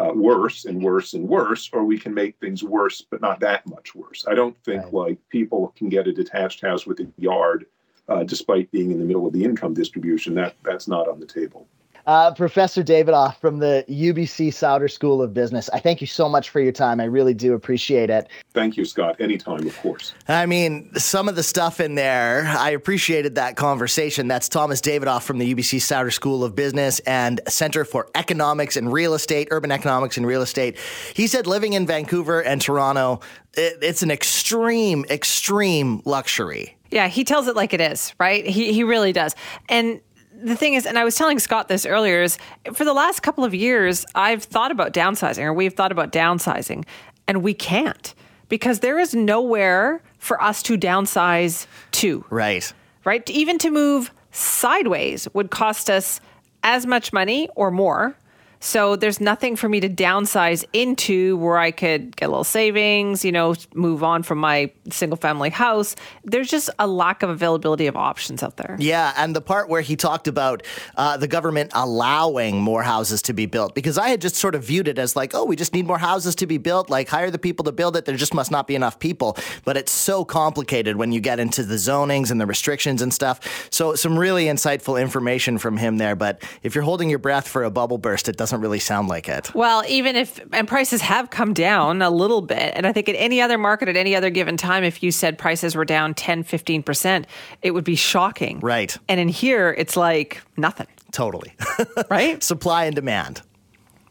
[0.00, 3.66] uh, worse and worse and worse, or we can make things worse, but not that
[3.66, 4.24] much worse.
[4.28, 4.94] I don't think right.
[4.94, 7.66] like people can get a detached house with a yard
[8.08, 10.34] uh, despite being in the middle of the income distribution.
[10.34, 11.66] That that's not on the table.
[12.08, 15.68] Uh, Professor Davidoff from the UBC Sauder School of Business.
[15.74, 17.00] I thank you so much for your time.
[17.00, 18.28] I really do appreciate it.
[18.54, 19.20] Thank you, Scott.
[19.20, 20.14] Anytime, of course.
[20.26, 24.26] I mean, some of the stuff in there, I appreciated that conversation.
[24.26, 28.90] That's Thomas Davidoff from the UBC Sauder School of Business and Center for Economics and
[28.90, 30.78] Real Estate, Urban Economics and Real Estate.
[31.12, 33.20] He said living in Vancouver and Toronto,
[33.52, 36.74] it, it's an extreme, extreme luxury.
[36.90, 38.46] Yeah, he tells it like it is, right?
[38.46, 39.34] He he really does.
[39.68, 40.00] And
[40.42, 42.38] the thing is, and I was telling Scott this earlier, is
[42.72, 46.84] for the last couple of years, I've thought about downsizing, or we've thought about downsizing,
[47.26, 48.14] and we can't
[48.48, 52.24] because there is nowhere for us to downsize to.
[52.30, 52.72] Right.
[53.04, 53.28] Right.
[53.30, 56.20] Even to move sideways would cost us
[56.62, 58.16] as much money or more
[58.60, 63.24] so there's nothing for me to downsize into where I could get a little savings,
[63.24, 65.94] you know, move on from my single family house.
[66.24, 68.76] There's just a lack of availability of options out there.
[68.78, 69.12] Yeah.
[69.16, 70.62] And the part where he talked about
[70.96, 74.64] uh, the government allowing more houses to be built, because I had just sort of
[74.64, 77.30] viewed it as like, oh, we just need more houses to be built, like hire
[77.30, 78.04] the people to build it.
[78.04, 79.36] There just must not be enough people.
[79.64, 83.68] But it's so complicated when you get into the zonings and the restrictions and stuff.
[83.70, 86.16] So some really insightful information from him there.
[86.16, 89.08] But if you're holding your breath for a bubble burst, it doesn't doesn't really sound
[89.08, 89.54] like it.
[89.54, 92.72] Well, even if, and prices have come down a little bit.
[92.74, 95.36] And I think at any other market at any other given time, if you said
[95.36, 97.26] prices were down 10, 15%,
[97.60, 98.60] it would be shocking.
[98.60, 98.96] Right.
[99.06, 100.86] And in here, it's like nothing.
[101.12, 101.52] Totally.
[102.10, 102.42] right?
[102.42, 103.42] Supply and demand.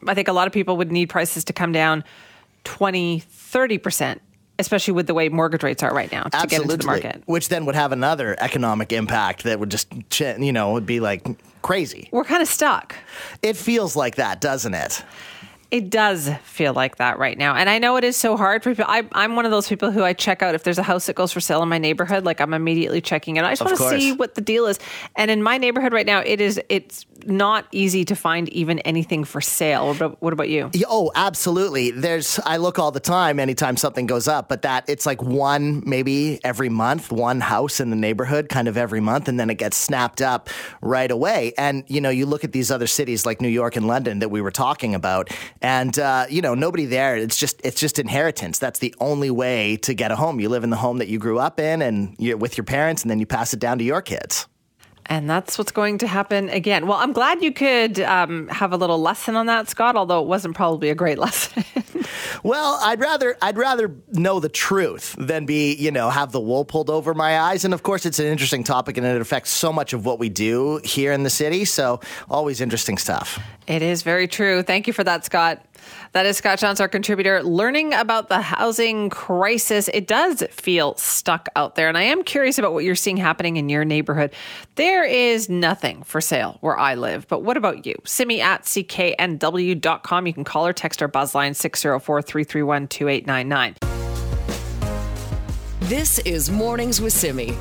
[0.06, 2.04] I think a lot of people would need prices to come down
[2.64, 4.20] 20, 30%
[4.60, 6.58] especially with the way mortgage rates are right now to Absolutely.
[6.58, 7.24] get into the market.
[7.26, 9.88] Which then would have another economic impact that would just,
[10.20, 11.26] you know, would be like
[11.62, 12.10] crazy.
[12.12, 12.96] We're kind of stuck.
[13.42, 15.04] It feels like that, doesn't it?
[15.70, 17.56] It does feel like that right now.
[17.56, 18.86] And I know it is so hard for people.
[18.88, 21.16] I, am one of those people who I check out if there's a house that
[21.18, 23.44] goes for sale in my neighborhood, like I'm immediately checking it.
[23.44, 24.80] I just want to see what the deal is.
[25.18, 29.26] And in my neighborhood right now, it is it's not easy to find even anything
[29.26, 29.88] for sale.
[29.88, 30.72] What about, what about you?
[30.88, 31.92] Oh, absolutely.
[31.92, 35.84] There's I look all the time anytime something goes up, but that it's like one
[35.86, 39.56] maybe every month, one house in the neighborhood kind of every month and then it
[39.56, 40.50] gets snapped up
[40.82, 41.54] right away.
[41.58, 44.30] And you know, you look at these other cities like New York and London that
[44.30, 45.30] we were talking about
[45.62, 47.16] and uh, you know nobody there.
[47.16, 48.60] It's just it's just inheritance.
[48.60, 50.40] That's the only way to get a home.
[50.40, 53.02] You live in the home that you grew up in, and you're with your parents,
[53.02, 54.48] and then you pass it down to your kids.
[55.10, 56.86] And that's what's going to happen again.
[56.86, 59.96] Well, I'm glad you could um, have a little lesson on that, Scott.
[59.96, 61.64] Although it wasn't probably a great lesson.
[62.44, 66.66] well, I'd rather I'd rather know the truth than be you know have the wool
[66.66, 67.64] pulled over my eyes.
[67.64, 70.30] And of course, it's an interesting topic, and it affects so much of what we
[70.30, 71.66] do here in the city.
[71.66, 73.40] So always interesting stuff.
[73.68, 74.62] It is very true.
[74.62, 75.64] Thank you for that, Scott.
[76.14, 79.90] That is Scott Shantz, our contributor, learning about the housing crisis.
[79.94, 81.88] It does feel stuck out there.
[81.88, 84.34] And I am curious about what you're seeing happening in your neighborhood.
[84.76, 87.28] There is nothing for sale where I live.
[87.28, 87.96] But what about you?
[88.06, 90.28] Simi at cknw.com.
[90.28, 93.76] You can call or text our buzzline 604 331 2899.
[95.82, 97.56] This is Mornings with Simi.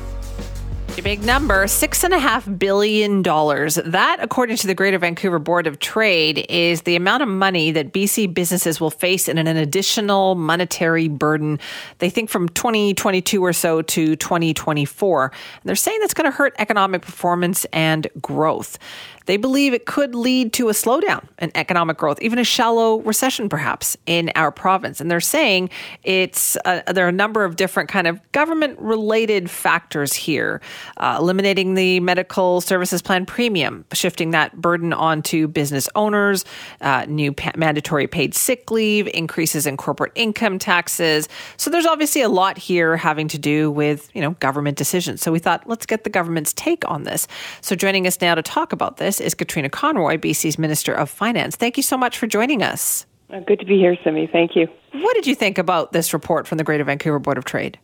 [0.97, 3.75] A big number, six and a half billion dollars.
[3.75, 7.93] That, according to the Greater Vancouver Board of Trade, is the amount of money that
[7.93, 11.59] BC businesses will face in an additional monetary burden.
[11.99, 15.25] They think from 2022 or so to 2024.
[15.25, 15.33] And
[15.65, 18.79] they're saying that's going to hurt economic performance and growth.
[19.27, 23.49] They believe it could lead to a slowdown in economic growth, even a shallow recession,
[23.49, 25.01] perhaps, in our province.
[25.01, 25.69] And they're saying
[26.03, 30.61] it's uh, there are a number of different kind of government-related factors here,
[30.95, 36.45] uh, eliminating the medical services plan premium, shifting that burden onto business owners,
[36.79, 41.27] uh, new pa- mandatory paid sick leave, increases in corporate income taxes.
[41.57, 45.21] So there's obviously a lot here having to do with you know government decisions.
[45.21, 47.27] So we thought let's get the government's take on this.
[47.59, 51.55] So joining us now to talk about this is Katrina Conroy, BC's Minister of Finance.
[51.55, 53.05] Thank you so much for joining us.
[53.29, 54.27] Uh, good to be here, Simi.
[54.31, 54.67] Thank you.
[54.93, 57.77] What did you think about this report from the Greater Vancouver Board of Trade?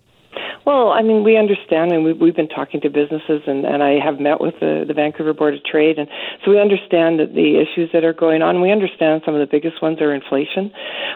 [0.66, 4.00] Well, I mean, we understand, and we've, we've been talking to businesses, and, and I
[4.00, 6.08] have met with the, the Vancouver Board of Trade, and
[6.44, 8.62] so we understand that the issues that are going on.
[8.62, 10.72] We understand some of the biggest ones are inflation,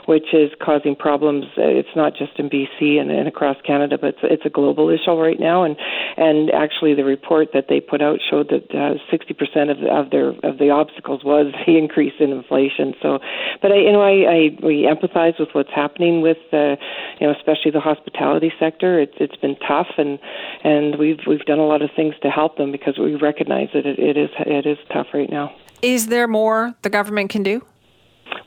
[0.05, 1.45] which is causing problems.
[1.55, 5.15] It's not just in BC and, and across Canada, but it's, it's a global issue
[5.15, 5.63] right now.
[5.63, 5.77] And
[6.17, 10.29] and actually, the report that they put out showed that uh, 60% of, of their
[10.43, 12.93] of the obstacles was the increase in inflation.
[13.01, 13.19] So,
[13.61, 16.75] but I, you know, I, I we empathize with what's happening with, uh,
[17.19, 18.99] you know, especially the hospitality sector.
[18.99, 20.19] It's it's been tough, and
[20.63, 23.85] and we've we've done a lot of things to help them because we recognize that
[23.85, 25.55] it, it is it is tough right now.
[25.81, 27.63] Is there more the government can do?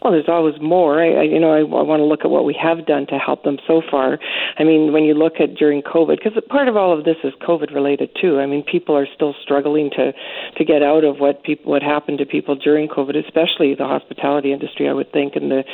[0.03, 1.03] Well, there's always more.
[1.03, 3.19] I, I you know, I, I want to look at what we have done to
[3.19, 4.19] help them so far.
[4.59, 7.33] I mean, when you look at during COVID, because part of all of this is
[7.41, 8.39] COVID related too.
[8.39, 10.13] I mean, people are still struggling to
[10.57, 14.53] to get out of what people what happened to people during COVID, especially the hospitality
[14.53, 14.89] industry.
[14.89, 15.65] I would think, and the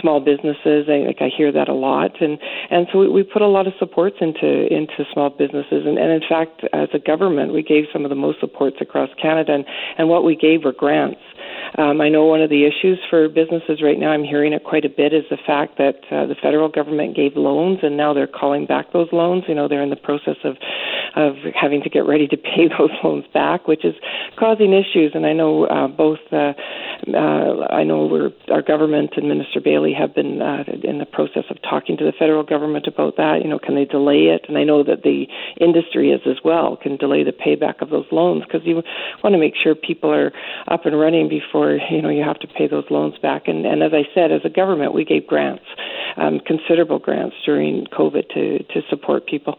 [0.00, 0.86] small businesses.
[0.88, 2.38] I, like I hear that a lot, and
[2.70, 6.12] and so we, we put a lot of supports into into small businesses, and, and
[6.12, 9.64] in fact, as a government, we gave some of the most supports across Canada, and
[9.98, 11.20] and what we gave were grants.
[11.78, 14.84] Um, I know one of the issues for businesses right now, I'm hearing it quite
[14.84, 18.26] a bit, is the fact that uh, the federal government gave loans and now they're
[18.26, 19.44] calling back those loans.
[19.48, 20.56] You know, they're in the process of
[21.14, 23.94] of having to get ready to pay those loans back, which is
[24.38, 25.12] causing issues.
[25.14, 26.52] And I know uh, both, uh,
[27.14, 31.44] uh, I know we're, our government and Minister Bailey have been uh, in the process
[31.50, 33.40] of talking to the federal government about that.
[33.42, 34.46] You know, can they delay it?
[34.48, 35.26] And I know that the
[35.60, 38.82] industry is as well, can delay the payback of those loans because you
[39.22, 40.32] want to make sure people are
[40.68, 43.48] up and running before, you know, you have to pay those loans back.
[43.48, 45.64] And, and as I said, as a government, we gave grants,
[46.16, 49.58] um, considerable grants during COVID to, to support people.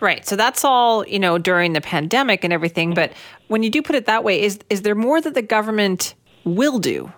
[0.00, 0.24] Right.
[0.24, 2.94] So that's all, you know, during the pandemic and everything.
[2.94, 3.12] But
[3.48, 6.14] when you do put it that way, is is there more that the government
[6.44, 7.12] will do?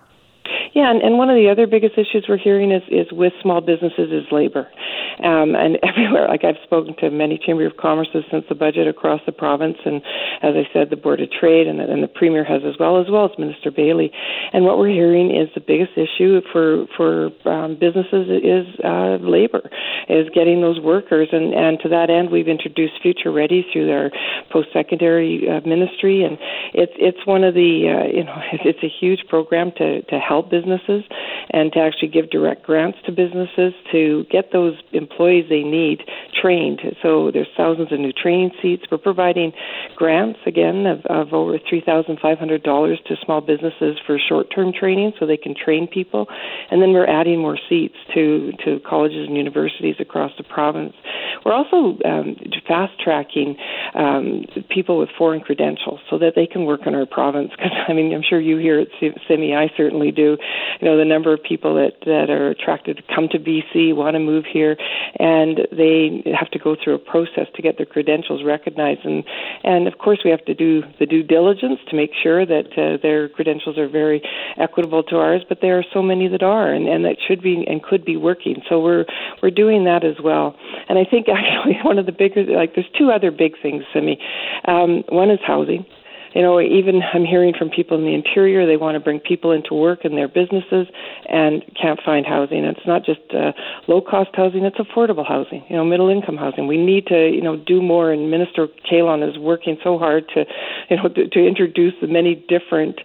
[0.79, 3.59] Yeah, and, and one of the other biggest issues we're hearing is, is with small
[3.59, 4.71] businesses is labor
[5.19, 6.29] um, and everywhere.
[6.29, 9.97] Like I've spoken to many chamber of commerces since the budget across the province, and
[10.39, 13.11] as I said, the board of trade and, and the premier has as well, as
[13.11, 14.09] well as Minister Bailey.
[14.53, 19.67] And what we're hearing is the biggest issue for for um, businesses is uh, labor,
[20.07, 21.27] is getting those workers.
[21.33, 24.11] And and to that end, we've introduced Future Ready through their
[24.49, 26.39] post secondary uh, ministry, and
[26.71, 30.49] it's it's one of the uh, you know it's a huge program to to help
[30.49, 36.03] businesses and to actually give direct grants to businesses to get those employees they need
[36.39, 36.81] trained.
[37.01, 38.83] So there's thousands of new training seats.
[38.91, 39.51] We're providing
[39.95, 45.55] grants again of, of over $3,500 to small businesses for short-term training so they can
[45.55, 46.27] train people.
[46.71, 50.93] And then we're adding more seats to, to colleges and universities across the province.
[51.45, 52.35] We're also um,
[52.67, 53.57] fast tracking
[53.95, 57.51] um, people with foreign credentials so that they can work in our province.
[57.51, 58.87] Because I mean, I'm sure you here at
[59.27, 60.37] Simi, I certainly do.
[60.81, 64.15] You know, the number of people that that are attracted to come to BC, want
[64.15, 64.77] to move here,
[65.19, 69.05] and they have to go through a process to get their credentials recognized.
[69.05, 69.23] And
[69.63, 72.97] and of course, we have to do the due diligence to make sure that uh,
[73.01, 74.21] their credentials are very
[74.57, 75.43] equitable to ours.
[75.47, 78.17] But there are so many that are, and and that should be and could be
[78.17, 78.63] working.
[78.67, 79.05] So we're
[79.43, 80.55] we're doing that as well.
[80.87, 84.19] And I think actually one of the bigger like there's two other big things me.
[84.65, 85.85] Um, one is housing
[86.39, 89.51] you know, even I'm hearing from people in the interior, they want to bring people
[89.51, 90.87] into work in their businesses
[91.27, 92.63] and can't find housing.
[92.63, 93.51] It's not just uh,
[93.89, 96.65] low cost housing, it's affordable housing, you know, middle income housing.
[96.65, 100.45] We need to, you know, do more and Minister Kahlon is working so hard to,
[100.89, 103.01] you know, to, to introduce the many different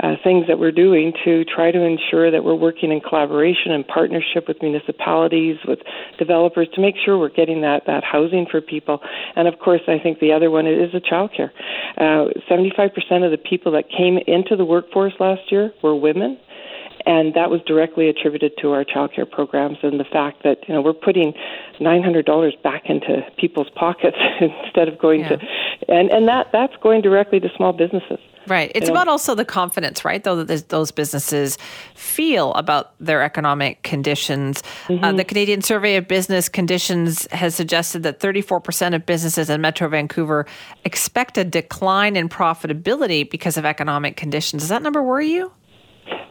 [0.00, 3.86] uh, things that we're doing to try to ensure that we're working in collaboration and
[3.86, 5.80] partnership with municipalities, with
[6.18, 9.00] developers to make sure we're getting that, that housing for people.
[9.36, 11.50] And of course, I think the other one is the childcare.
[11.98, 12.32] Uh,
[12.78, 16.38] 75% of the people that came into the workforce last year were women
[17.08, 20.82] and that was directly attributed to our childcare programs and the fact that you know
[20.82, 21.32] we're putting
[21.80, 25.28] nine hundred dollars back into people's pockets instead of going yeah.
[25.30, 25.38] to
[25.88, 29.12] and and that that's going directly to small businesses right it's you about know?
[29.12, 31.56] also the confidence right though that those businesses
[31.94, 35.04] feel about their economic conditions uh, mm-hmm.
[35.04, 39.88] uh, the canadian survey of business conditions has suggested that 34% of businesses in metro
[39.88, 40.46] vancouver
[40.84, 45.50] expect a decline in profitability because of economic conditions does that number worry you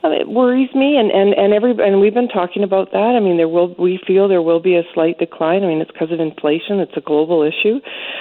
[0.03, 3.15] it worries me, and and and every and we've been talking about that.
[3.15, 5.63] I mean, there will we feel there will be a slight decline.
[5.63, 6.79] I mean, it's because of inflation.
[6.79, 7.79] It's a global issue,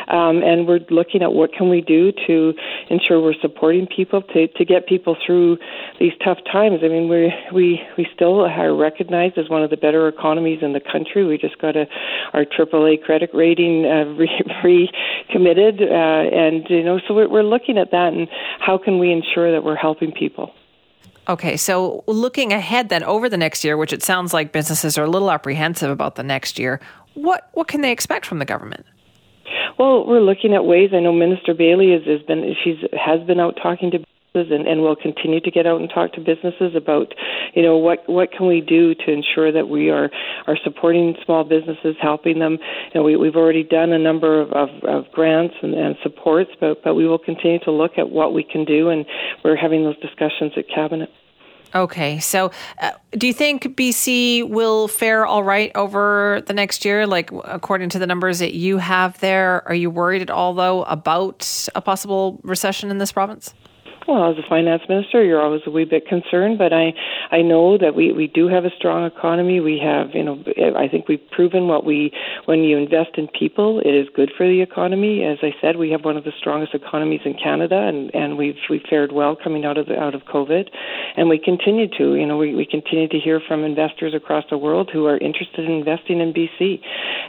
[0.08, 2.54] um, and we're looking at what can we do to
[2.90, 5.58] ensure we're supporting people to to get people through
[6.00, 6.80] these tough times.
[6.82, 10.72] I mean, we we we still are recognized as one of the better economies in
[10.72, 11.24] the country.
[11.26, 11.86] We just got a
[12.32, 14.04] our AAA credit rating uh,
[14.64, 14.90] re,
[15.30, 18.28] committed, uh, and you know, so we're, we're looking at that and
[18.60, 20.52] how can we ensure that we're helping people.
[21.28, 25.04] Okay, so looking ahead then over the next year, which it sounds like businesses are
[25.04, 26.80] a little apprehensive about the next year,
[27.14, 28.86] what what can they expect from the government?
[29.78, 30.90] Well, we're looking at ways.
[30.94, 33.98] I know Minister Bailey has, been she's has been out talking to
[34.50, 37.14] and, and we'll continue to get out and talk to businesses about,
[37.54, 40.10] you know, what what can we do to ensure that we are
[40.46, 42.58] are supporting small businesses, helping them.
[42.92, 46.50] You know, we, we've already done a number of, of, of grants and, and supports,
[46.60, 49.06] but but we will continue to look at what we can do, and
[49.44, 51.10] we're having those discussions at cabinet.
[51.74, 57.06] Okay, so uh, do you think BC will fare all right over the next year?
[57.06, 60.84] Like, according to the numbers that you have there, are you worried at all, though,
[60.84, 63.52] about a possible recession in this province?
[64.06, 66.94] Well, as a finance minister, you're always a wee bit concerned, but I,
[67.32, 69.58] I know that we, we do have a strong economy.
[69.58, 70.44] We have, you know,
[70.78, 72.12] I think we've proven what we,
[72.44, 75.24] when you invest in people, it is good for the economy.
[75.24, 78.54] As I said, we have one of the strongest economies in Canada, and, and we've
[78.70, 80.70] we've fared well coming out of the, out of COVID,
[81.16, 82.14] and we continue to.
[82.14, 85.64] You know, we, we continue to hear from investors across the world who are interested
[85.64, 86.80] in investing in BC,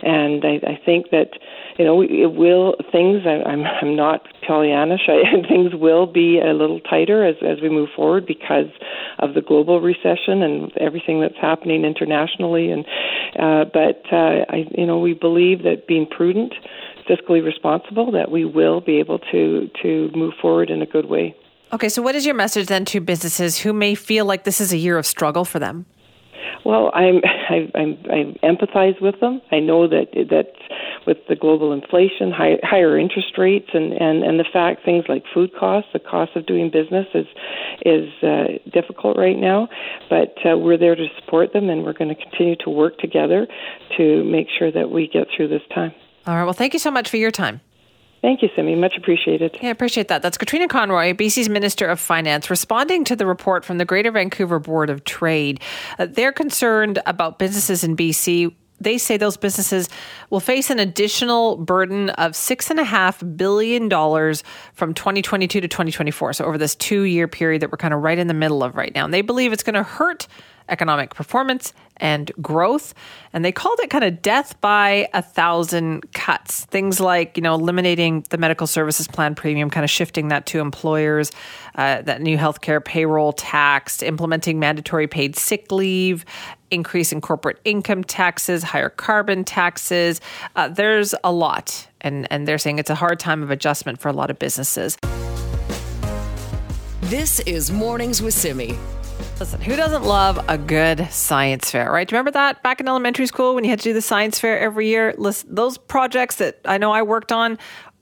[0.03, 1.31] and I, I think that
[1.77, 3.21] you know, it will things.
[3.25, 5.07] I, I'm I'm not Pollyannish.
[5.09, 8.69] I, things will be a little tighter as as we move forward because
[9.19, 12.71] of the global recession and everything that's happening internationally.
[12.71, 12.85] And
[13.39, 16.53] uh, but uh, I, you know, we believe that being prudent,
[17.09, 21.35] fiscally responsible, that we will be able to to move forward in a good way.
[21.73, 24.71] Okay, so what is your message then to businesses who may feel like this is
[24.71, 25.85] a year of struggle for them?
[26.65, 29.41] Well, I'm, I, I'm, I empathize with them.
[29.51, 30.53] I know that that
[31.05, 35.23] with the global inflation, high, higher interest rates, and, and, and the fact things like
[35.33, 37.25] food costs, the cost of doing business is
[37.85, 39.69] is uh, difficult right now.
[40.09, 43.47] But uh, we're there to support them, and we're going to continue to work together
[43.97, 45.93] to make sure that we get through this time.
[46.25, 46.43] All right.
[46.43, 47.61] Well, thank you so much for your time.
[48.21, 48.75] Thank you, Simi.
[48.75, 49.57] Much appreciated.
[49.61, 50.21] Yeah, I appreciate that.
[50.21, 54.59] That's Katrina Conroy, BC's Minister of Finance, responding to the report from the Greater Vancouver
[54.59, 55.61] Board of Trade.
[55.99, 59.89] Uh, they're concerned about businesses in BC they say those businesses
[60.29, 63.89] will face an additional burden of $6.5 billion
[64.73, 66.33] from 2022 to 2024.
[66.33, 68.75] So, over this two year period that we're kind of right in the middle of
[68.75, 69.05] right now.
[69.05, 70.27] And they believe it's going to hurt
[70.69, 72.93] economic performance and growth.
[73.33, 76.65] And they called it kind of death by a thousand cuts.
[76.65, 80.59] Things like, you know, eliminating the medical services plan premium, kind of shifting that to
[80.59, 81.31] employers,
[81.75, 86.25] uh, that new healthcare payroll tax, implementing mandatory paid sick leave,
[86.69, 90.21] increase in corporate income taxes, higher carbon taxes.
[90.55, 91.87] Uh, there's a lot.
[92.01, 94.97] And, and they're saying it's a hard time of adjustment for a lot of businesses.
[97.01, 98.77] This is Mornings with Simi.
[99.39, 102.07] Listen, who doesn't love a good science fair, right?
[102.07, 104.39] Do you remember that back in elementary school when you had to do the science
[104.39, 105.13] fair every year?
[105.15, 107.59] Listen, those projects that I know I worked on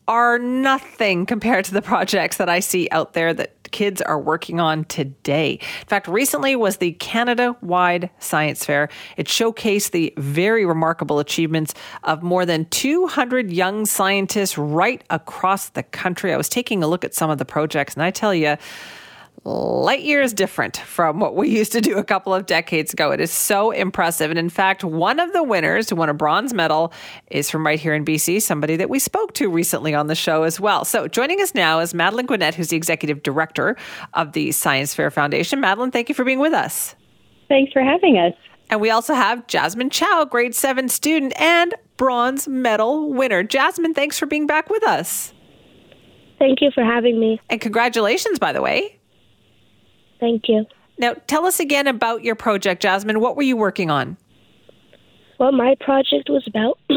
[0.08, 4.62] are nothing compared to the projects that I see out there that kids are working
[4.62, 5.60] on today.
[5.82, 8.88] In fact, recently was the Canada wide science fair.
[9.18, 11.74] It showcased the very remarkable achievements
[12.06, 16.32] of more than 200 young scientists right across the country.
[16.32, 18.56] I was taking a look at some of the projects, and I tell you,
[19.46, 23.12] light years different from what we used to do a couple of decades ago.
[23.12, 24.32] It is so impressive.
[24.32, 26.92] And in fact, one of the winners who won a bronze medal
[27.30, 30.44] is from right here in BC, somebody that we spoke to recently on the show
[30.44, 30.84] as well.
[30.84, 33.78] So joining us now is Madeleine Guenette, who's the executive director
[34.16, 35.60] of the Science Fair Foundation.
[35.60, 36.96] Madeleine, thank you for being with us.
[37.48, 38.34] Thanks for having us.
[38.72, 43.44] And we also have Jasmine Chow, grade seven student and bronze medal winner.
[43.44, 45.34] Jasmine, thanks for being back with us.
[46.40, 47.40] Thank you for having me.
[47.52, 48.95] And congratulations, by the way.
[50.20, 50.66] Thank you.
[50.98, 53.20] Now, tell us again about your project, Jasmine.
[53.20, 54.18] What were you working on?
[55.38, 56.80] What my project was about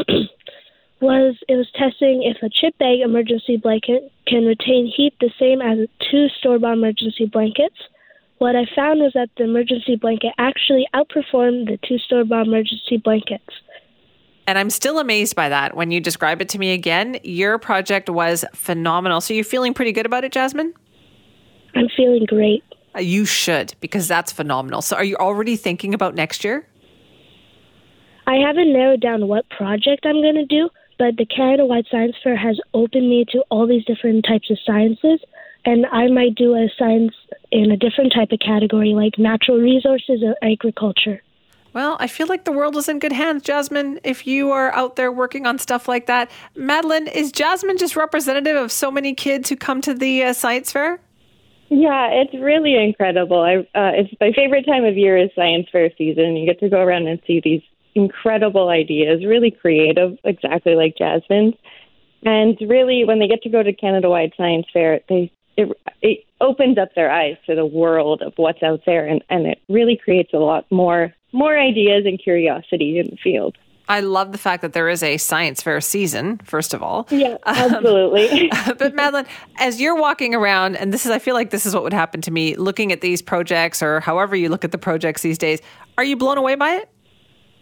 [1.01, 5.61] was it was testing if a chip bag emergency blanket can retain heat the same
[5.61, 7.75] as two store-bought emergency blankets.
[8.37, 13.53] What I found was that the emergency blanket actually outperformed the two store-bought emergency blankets.
[14.47, 15.75] And I'm still amazed by that.
[15.75, 19.21] When you describe it to me again, your project was phenomenal.
[19.21, 20.73] So you're feeling pretty good about it, Jasmine?
[21.75, 22.63] I'm feeling great.
[22.99, 24.81] Uh, You should, because that's phenomenal.
[24.81, 26.67] So, are you already thinking about next year?
[28.27, 30.69] I haven't narrowed down what project I'm going to do,
[30.99, 34.57] but the Canada Wide Science Fair has opened me to all these different types of
[34.65, 35.19] sciences,
[35.65, 37.13] and I might do a science
[37.51, 41.23] in a different type of category like natural resources or agriculture.
[41.71, 44.95] Well, I feel like the world is in good hands, Jasmine, if you are out
[44.95, 46.29] there working on stuff like that.
[46.55, 50.71] Madeleine, is Jasmine just representative of so many kids who come to the uh, science
[50.71, 50.99] fair?
[51.69, 53.41] Yeah, it's really incredible.
[53.41, 56.35] I, uh, it's my favorite time of year is science fair season.
[56.35, 57.61] You get to go around and see these
[57.93, 61.55] incredible ideas, really creative, exactly like Jasmine's.
[62.23, 65.69] And really, when they get to go to Canada Wide Science Fair, they it,
[66.01, 69.59] it opens up their eyes to the world of what's out there, and, and it
[69.67, 73.57] really creates a lot more more ideas and curiosity in the field.
[73.89, 77.07] I love the fact that there is a science fair season, first of all.
[77.09, 78.51] Yeah, absolutely.
[78.51, 79.25] Um, but Madeleine,
[79.57, 82.21] as you're walking around, and this is, I feel like this is what would happen
[82.21, 85.59] to me looking at these projects or however you look at the projects these days,
[85.97, 86.89] are you blown away by it?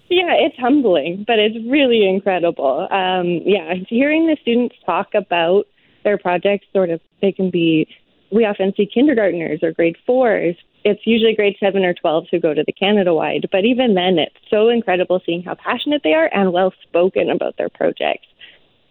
[0.09, 2.87] Yeah, it's humbling, but it's really incredible.
[2.91, 5.65] Um, yeah, hearing the students talk about
[6.03, 7.87] their projects, sort of, they can be,
[8.31, 10.55] we often see kindergartners or grade fours.
[10.87, 14.17] It's usually grade seven or 12 who go to the Canada wide, but even then,
[14.17, 18.27] it's so incredible seeing how passionate they are and well spoken about their projects.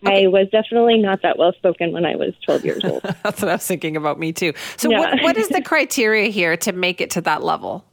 [0.04, 3.02] I was definitely not that well spoken when I was 12 years old.
[3.24, 4.52] That's what I was thinking about me too.
[4.76, 4.98] So, Yeah.
[5.00, 7.84] what, what is the criteria here to make it to that level?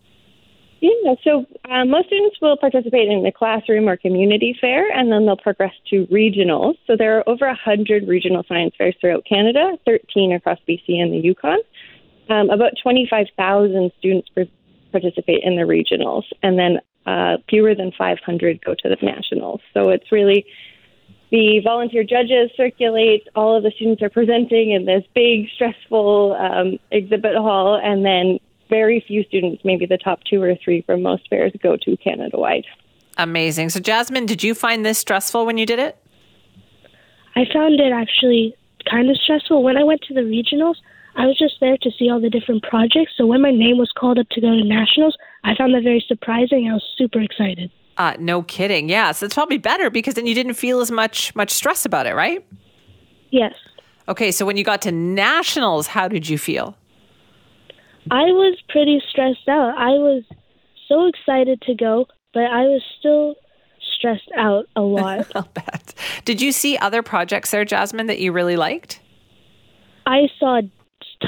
[0.82, 5.26] Yeah, so uh, most students will participate in the classroom or community fair, and then
[5.26, 6.76] they'll progress to regionals.
[6.88, 11.20] So there are over 100 regional science fairs throughout Canada, 13 across BC and the
[11.20, 11.60] Yukon.
[12.30, 14.48] Um, about 25,000 students per-
[14.92, 19.62] participate in the regionals, and then uh, fewer than 500 go to the nationals.
[19.74, 20.46] So it's really
[21.32, 23.28] the volunteer judges circulate.
[23.36, 28.40] All of the students are presenting in this big, stressful um, exhibit hall, and then
[28.70, 32.38] very few students, maybe the top two or three from most fairs, go to Canada
[32.38, 32.66] wide.
[33.18, 33.70] Amazing.
[33.70, 35.98] So, Jasmine, did you find this stressful when you did it?
[37.36, 38.56] I found it actually
[38.90, 39.64] kind of stressful.
[39.64, 40.76] When I went to the regionals,
[41.16, 43.14] I was just there to see all the different projects.
[43.18, 46.04] So when my name was called up to go to nationals, I found that very
[46.08, 46.68] surprising.
[46.70, 47.72] I was super excited.
[47.98, 48.90] Uh, no kidding.
[48.90, 52.08] Yeah, so it's probably better because then you didn't feel as much much stress about
[52.08, 52.44] it, right?
[53.30, 53.54] Yes.
[54.08, 56.76] Okay, so when you got to nationals, how did you feel?
[58.12, 59.78] I was pretty stressed out.
[59.78, 60.24] I was
[60.90, 63.36] so excited to go, but I was still
[63.96, 65.32] stressed out a lot.
[65.36, 65.94] I'll bet.
[66.26, 69.00] Did you see other projects there, Jasmine, that you really liked?
[70.06, 70.62] I saw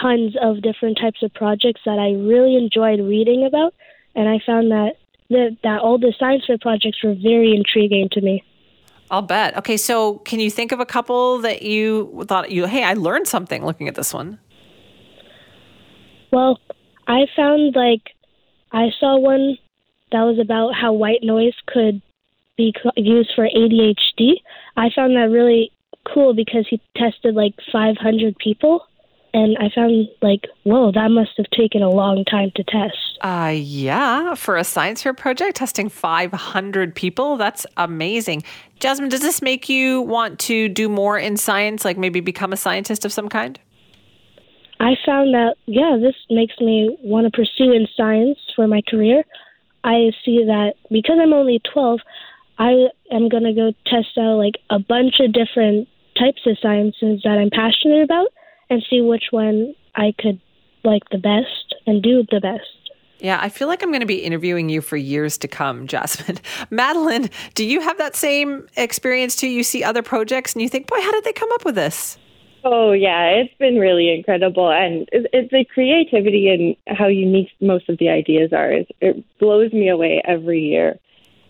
[0.01, 3.73] tons of different types of projects that I really enjoyed reading about,
[4.15, 4.93] and I found that
[5.29, 8.43] that, that all the science fair projects were very intriguing to me.
[9.09, 9.57] I'll bet.
[9.57, 13.27] Okay, so can you think of a couple that you thought you, hey, I learned
[13.27, 14.39] something looking at this one?
[16.31, 16.59] Well,
[17.07, 18.01] I found like
[18.71, 19.57] I saw one
[20.11, 22.01] that was about how white noise could
[22.57, 24.35] be used for ADHD.
[24.75, 25.71] I found that really
[26.13, 28.85] cool because he tested like 500 people
[29.35, 33.19] and I found like, whoa, that must have taken a long time to test.
[33.19, 38.43] Uh, yeah, for a science fair project, testing 500 people, that's amazing.
[38.79, 42.57] Jasmine, does this make you want to do more in science, like maybe become a
[42.57, 43.59] scientist of some kind?
[44.79, 49.25] I found that, yeah, this makes me want to pursue in science for my career.
[49.83, 51.99] I see that because I'm only 12,
[52.57, 57.19] I am going to go test out like a bunch of different types of sciences
[57.25, 58.27] that I'm passionate about
[58.69, 60.39] and see which one I could
[60.83, 62.63] like the best and do the best.
[63.19, 66.39] Yeah, I feel like I'm going to be interviewing you for years to come, Jasmine.
[66.69, 69.47] Madeleine, do you have that same experience too?
[69.47, 72.17] You see other projects and you think, boy, how did they come up with this?
[72.67, 77.87] Oh yeah, it's been really incredible, and it's, it's the creativity and how unique most
[77.89, 78.71] of the ideas are.
[79.01, 80.99] It blows me away every year.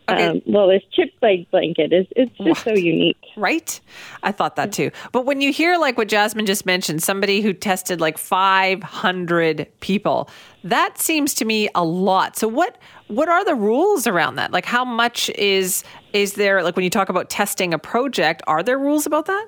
[0.07, 0.27] Okay.
[0.27, 2.57] Um, well, this chip bag blanket is it's just what?
[2.57, 3.79] so unique, right?
[4.21, 4.91] I thought that too.
[5.11, 10.29] But when you hear like what Jasmine just mentioned, somebody who tested like 500 people,
[10.63, 12.37] that seems to me a lot.
[12.37, 12.77] So what
[13.07, 14.51] what are the rules around that?
[14.51, 15.83] Like, how much is
[16.13, 16.61] is there?
[16.61, 19.47] Like when you talk about testing a project, are there rules about that?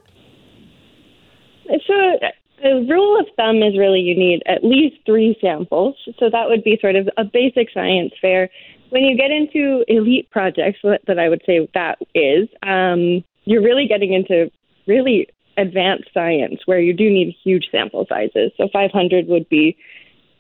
[1.86, 2.20] So
[2.64, 5.96] the rule of thumb is really you need at least three samples.
[6.18, 8.50] So that would be sort of a basic science fair
[8.90, 13.88] when you get into elite projects, that I would say that is, um, you're really
[13.88, 14.52] getting into
[14.88, 15.28] really
[15.58, 18.52] advanced science where you do need huge sample sizes.
[18.58, 19.78] So 500 would be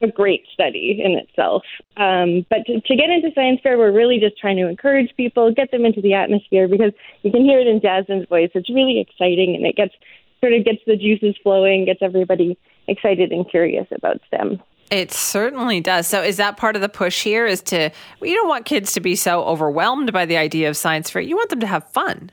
[0.01, 1.63] a great study in itself.
[1.97, 5.51] Um, but to, to, get into science fair, we're really just trying to encourage people,
[5.51, 6.91] get them into the atmosphere because
[7.23, 8.51] you can hear it in Jasmine's voice.
[8.53, 9.95] It's really exciting and it gets
[10.39, 14.61] sort of gets the juices flowing, gets everybody excited and curious about STEM.
[14.89, 16.07] It certainly does.
[16.07, 17.45] So, is that part of the push here?
[17.45, 17.89] Is to
[18.21, 21.21] you don't want kids to be so overwhelmed by the idea of science fair.
[21.21, 22.31] You want them to have fun.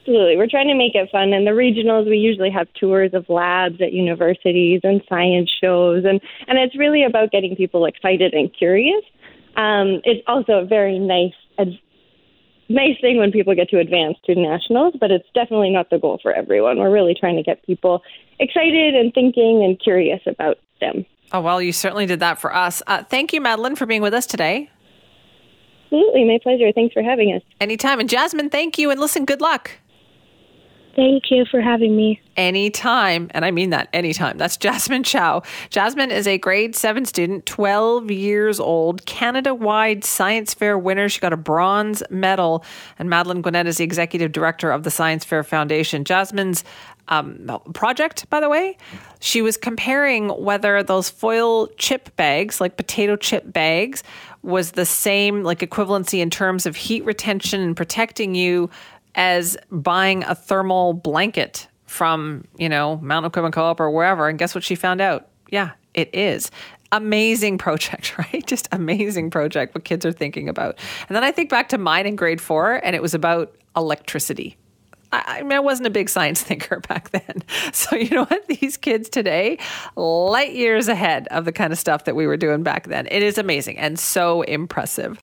[0.00, 1.32] Absolutely, we're trying to make it fun.
[1.32, 6.20] And the regionals, we usually have tours of labs at universities and science shows, and
[6.46, 9.02] and it's really about getting people excited and curious.
[9.56, 11.32] Um, it's also a very nice
[12.68, 16.18] nice thing when people get to advance to nationals, but it's definitely not the goal
[16.22, 16.78] for everyone.
[16.78, 18.02] We're really trying to get people
[18.38, 21.04] excited and thinking and curious about them.
[21.32, 22.82] Oh, well, you certainly did that for us.
[22.86, 24.70] Uh, thank you, Madeleine, for being with us today.
[25.86, 26.24] Absolutely.
[26.24, 26.72] My pleasure.
[26.72, 27.42] Thanks for having us.
[27.60, 28.00] Anytime.
[28.00, 28.90] And Jasmine, thank you.
[28.90, 29.72] And listen, good luck.
[30.96, 32.20] Thank you for having me.
[32.36, 33.28] Anytime.
[33.32, 34.38] And I mean that anytime.
[34.38, 35.42] That's Jasmine Chow.
[35.70, 41.08] Jasmine is a grade seven student, 12 years old, Canada wide science fair winner.
[41.08, 42.64] She got a bronze medal.
[42.98, 46.04] And Madeleine Guenette is the executive director of the Science Fair Foundation.
[46.04, 46.64] Jasmine's
[47.08, 48.76] um, project, by the way,
[49.20, 54.02] she was comparing whether those foil chip bags, like potato chip bags,
[54.42, 58.70] was the same, like equivalency in terms of heat retention and protecting you
[59.14, 64.28] as buying a thermal blanket from, you know, Mountain Equipment Co-op or wherever.
[64.28, 65.28] And guess what she found out?
[65.50, 66.50] Yeah, it is.
[66.92, 68.44] Amazing project, right?
[68.46, 70.78] Just amazing project what kids are thinking about.
[71.08, 74.56] And then I think back to mine in grade four, and it was about electricity.
[75.12, 77.42] I, I mean, I wasn't a big science thinker back then.
[77.72, 78.46] So, you know what?
[78.46, 79.58] These kids today,
[79.96, 83.08] light years ahead of the kind of stuff that we were doing back then.
[83.10, 85.20] It is amazing and so impressive.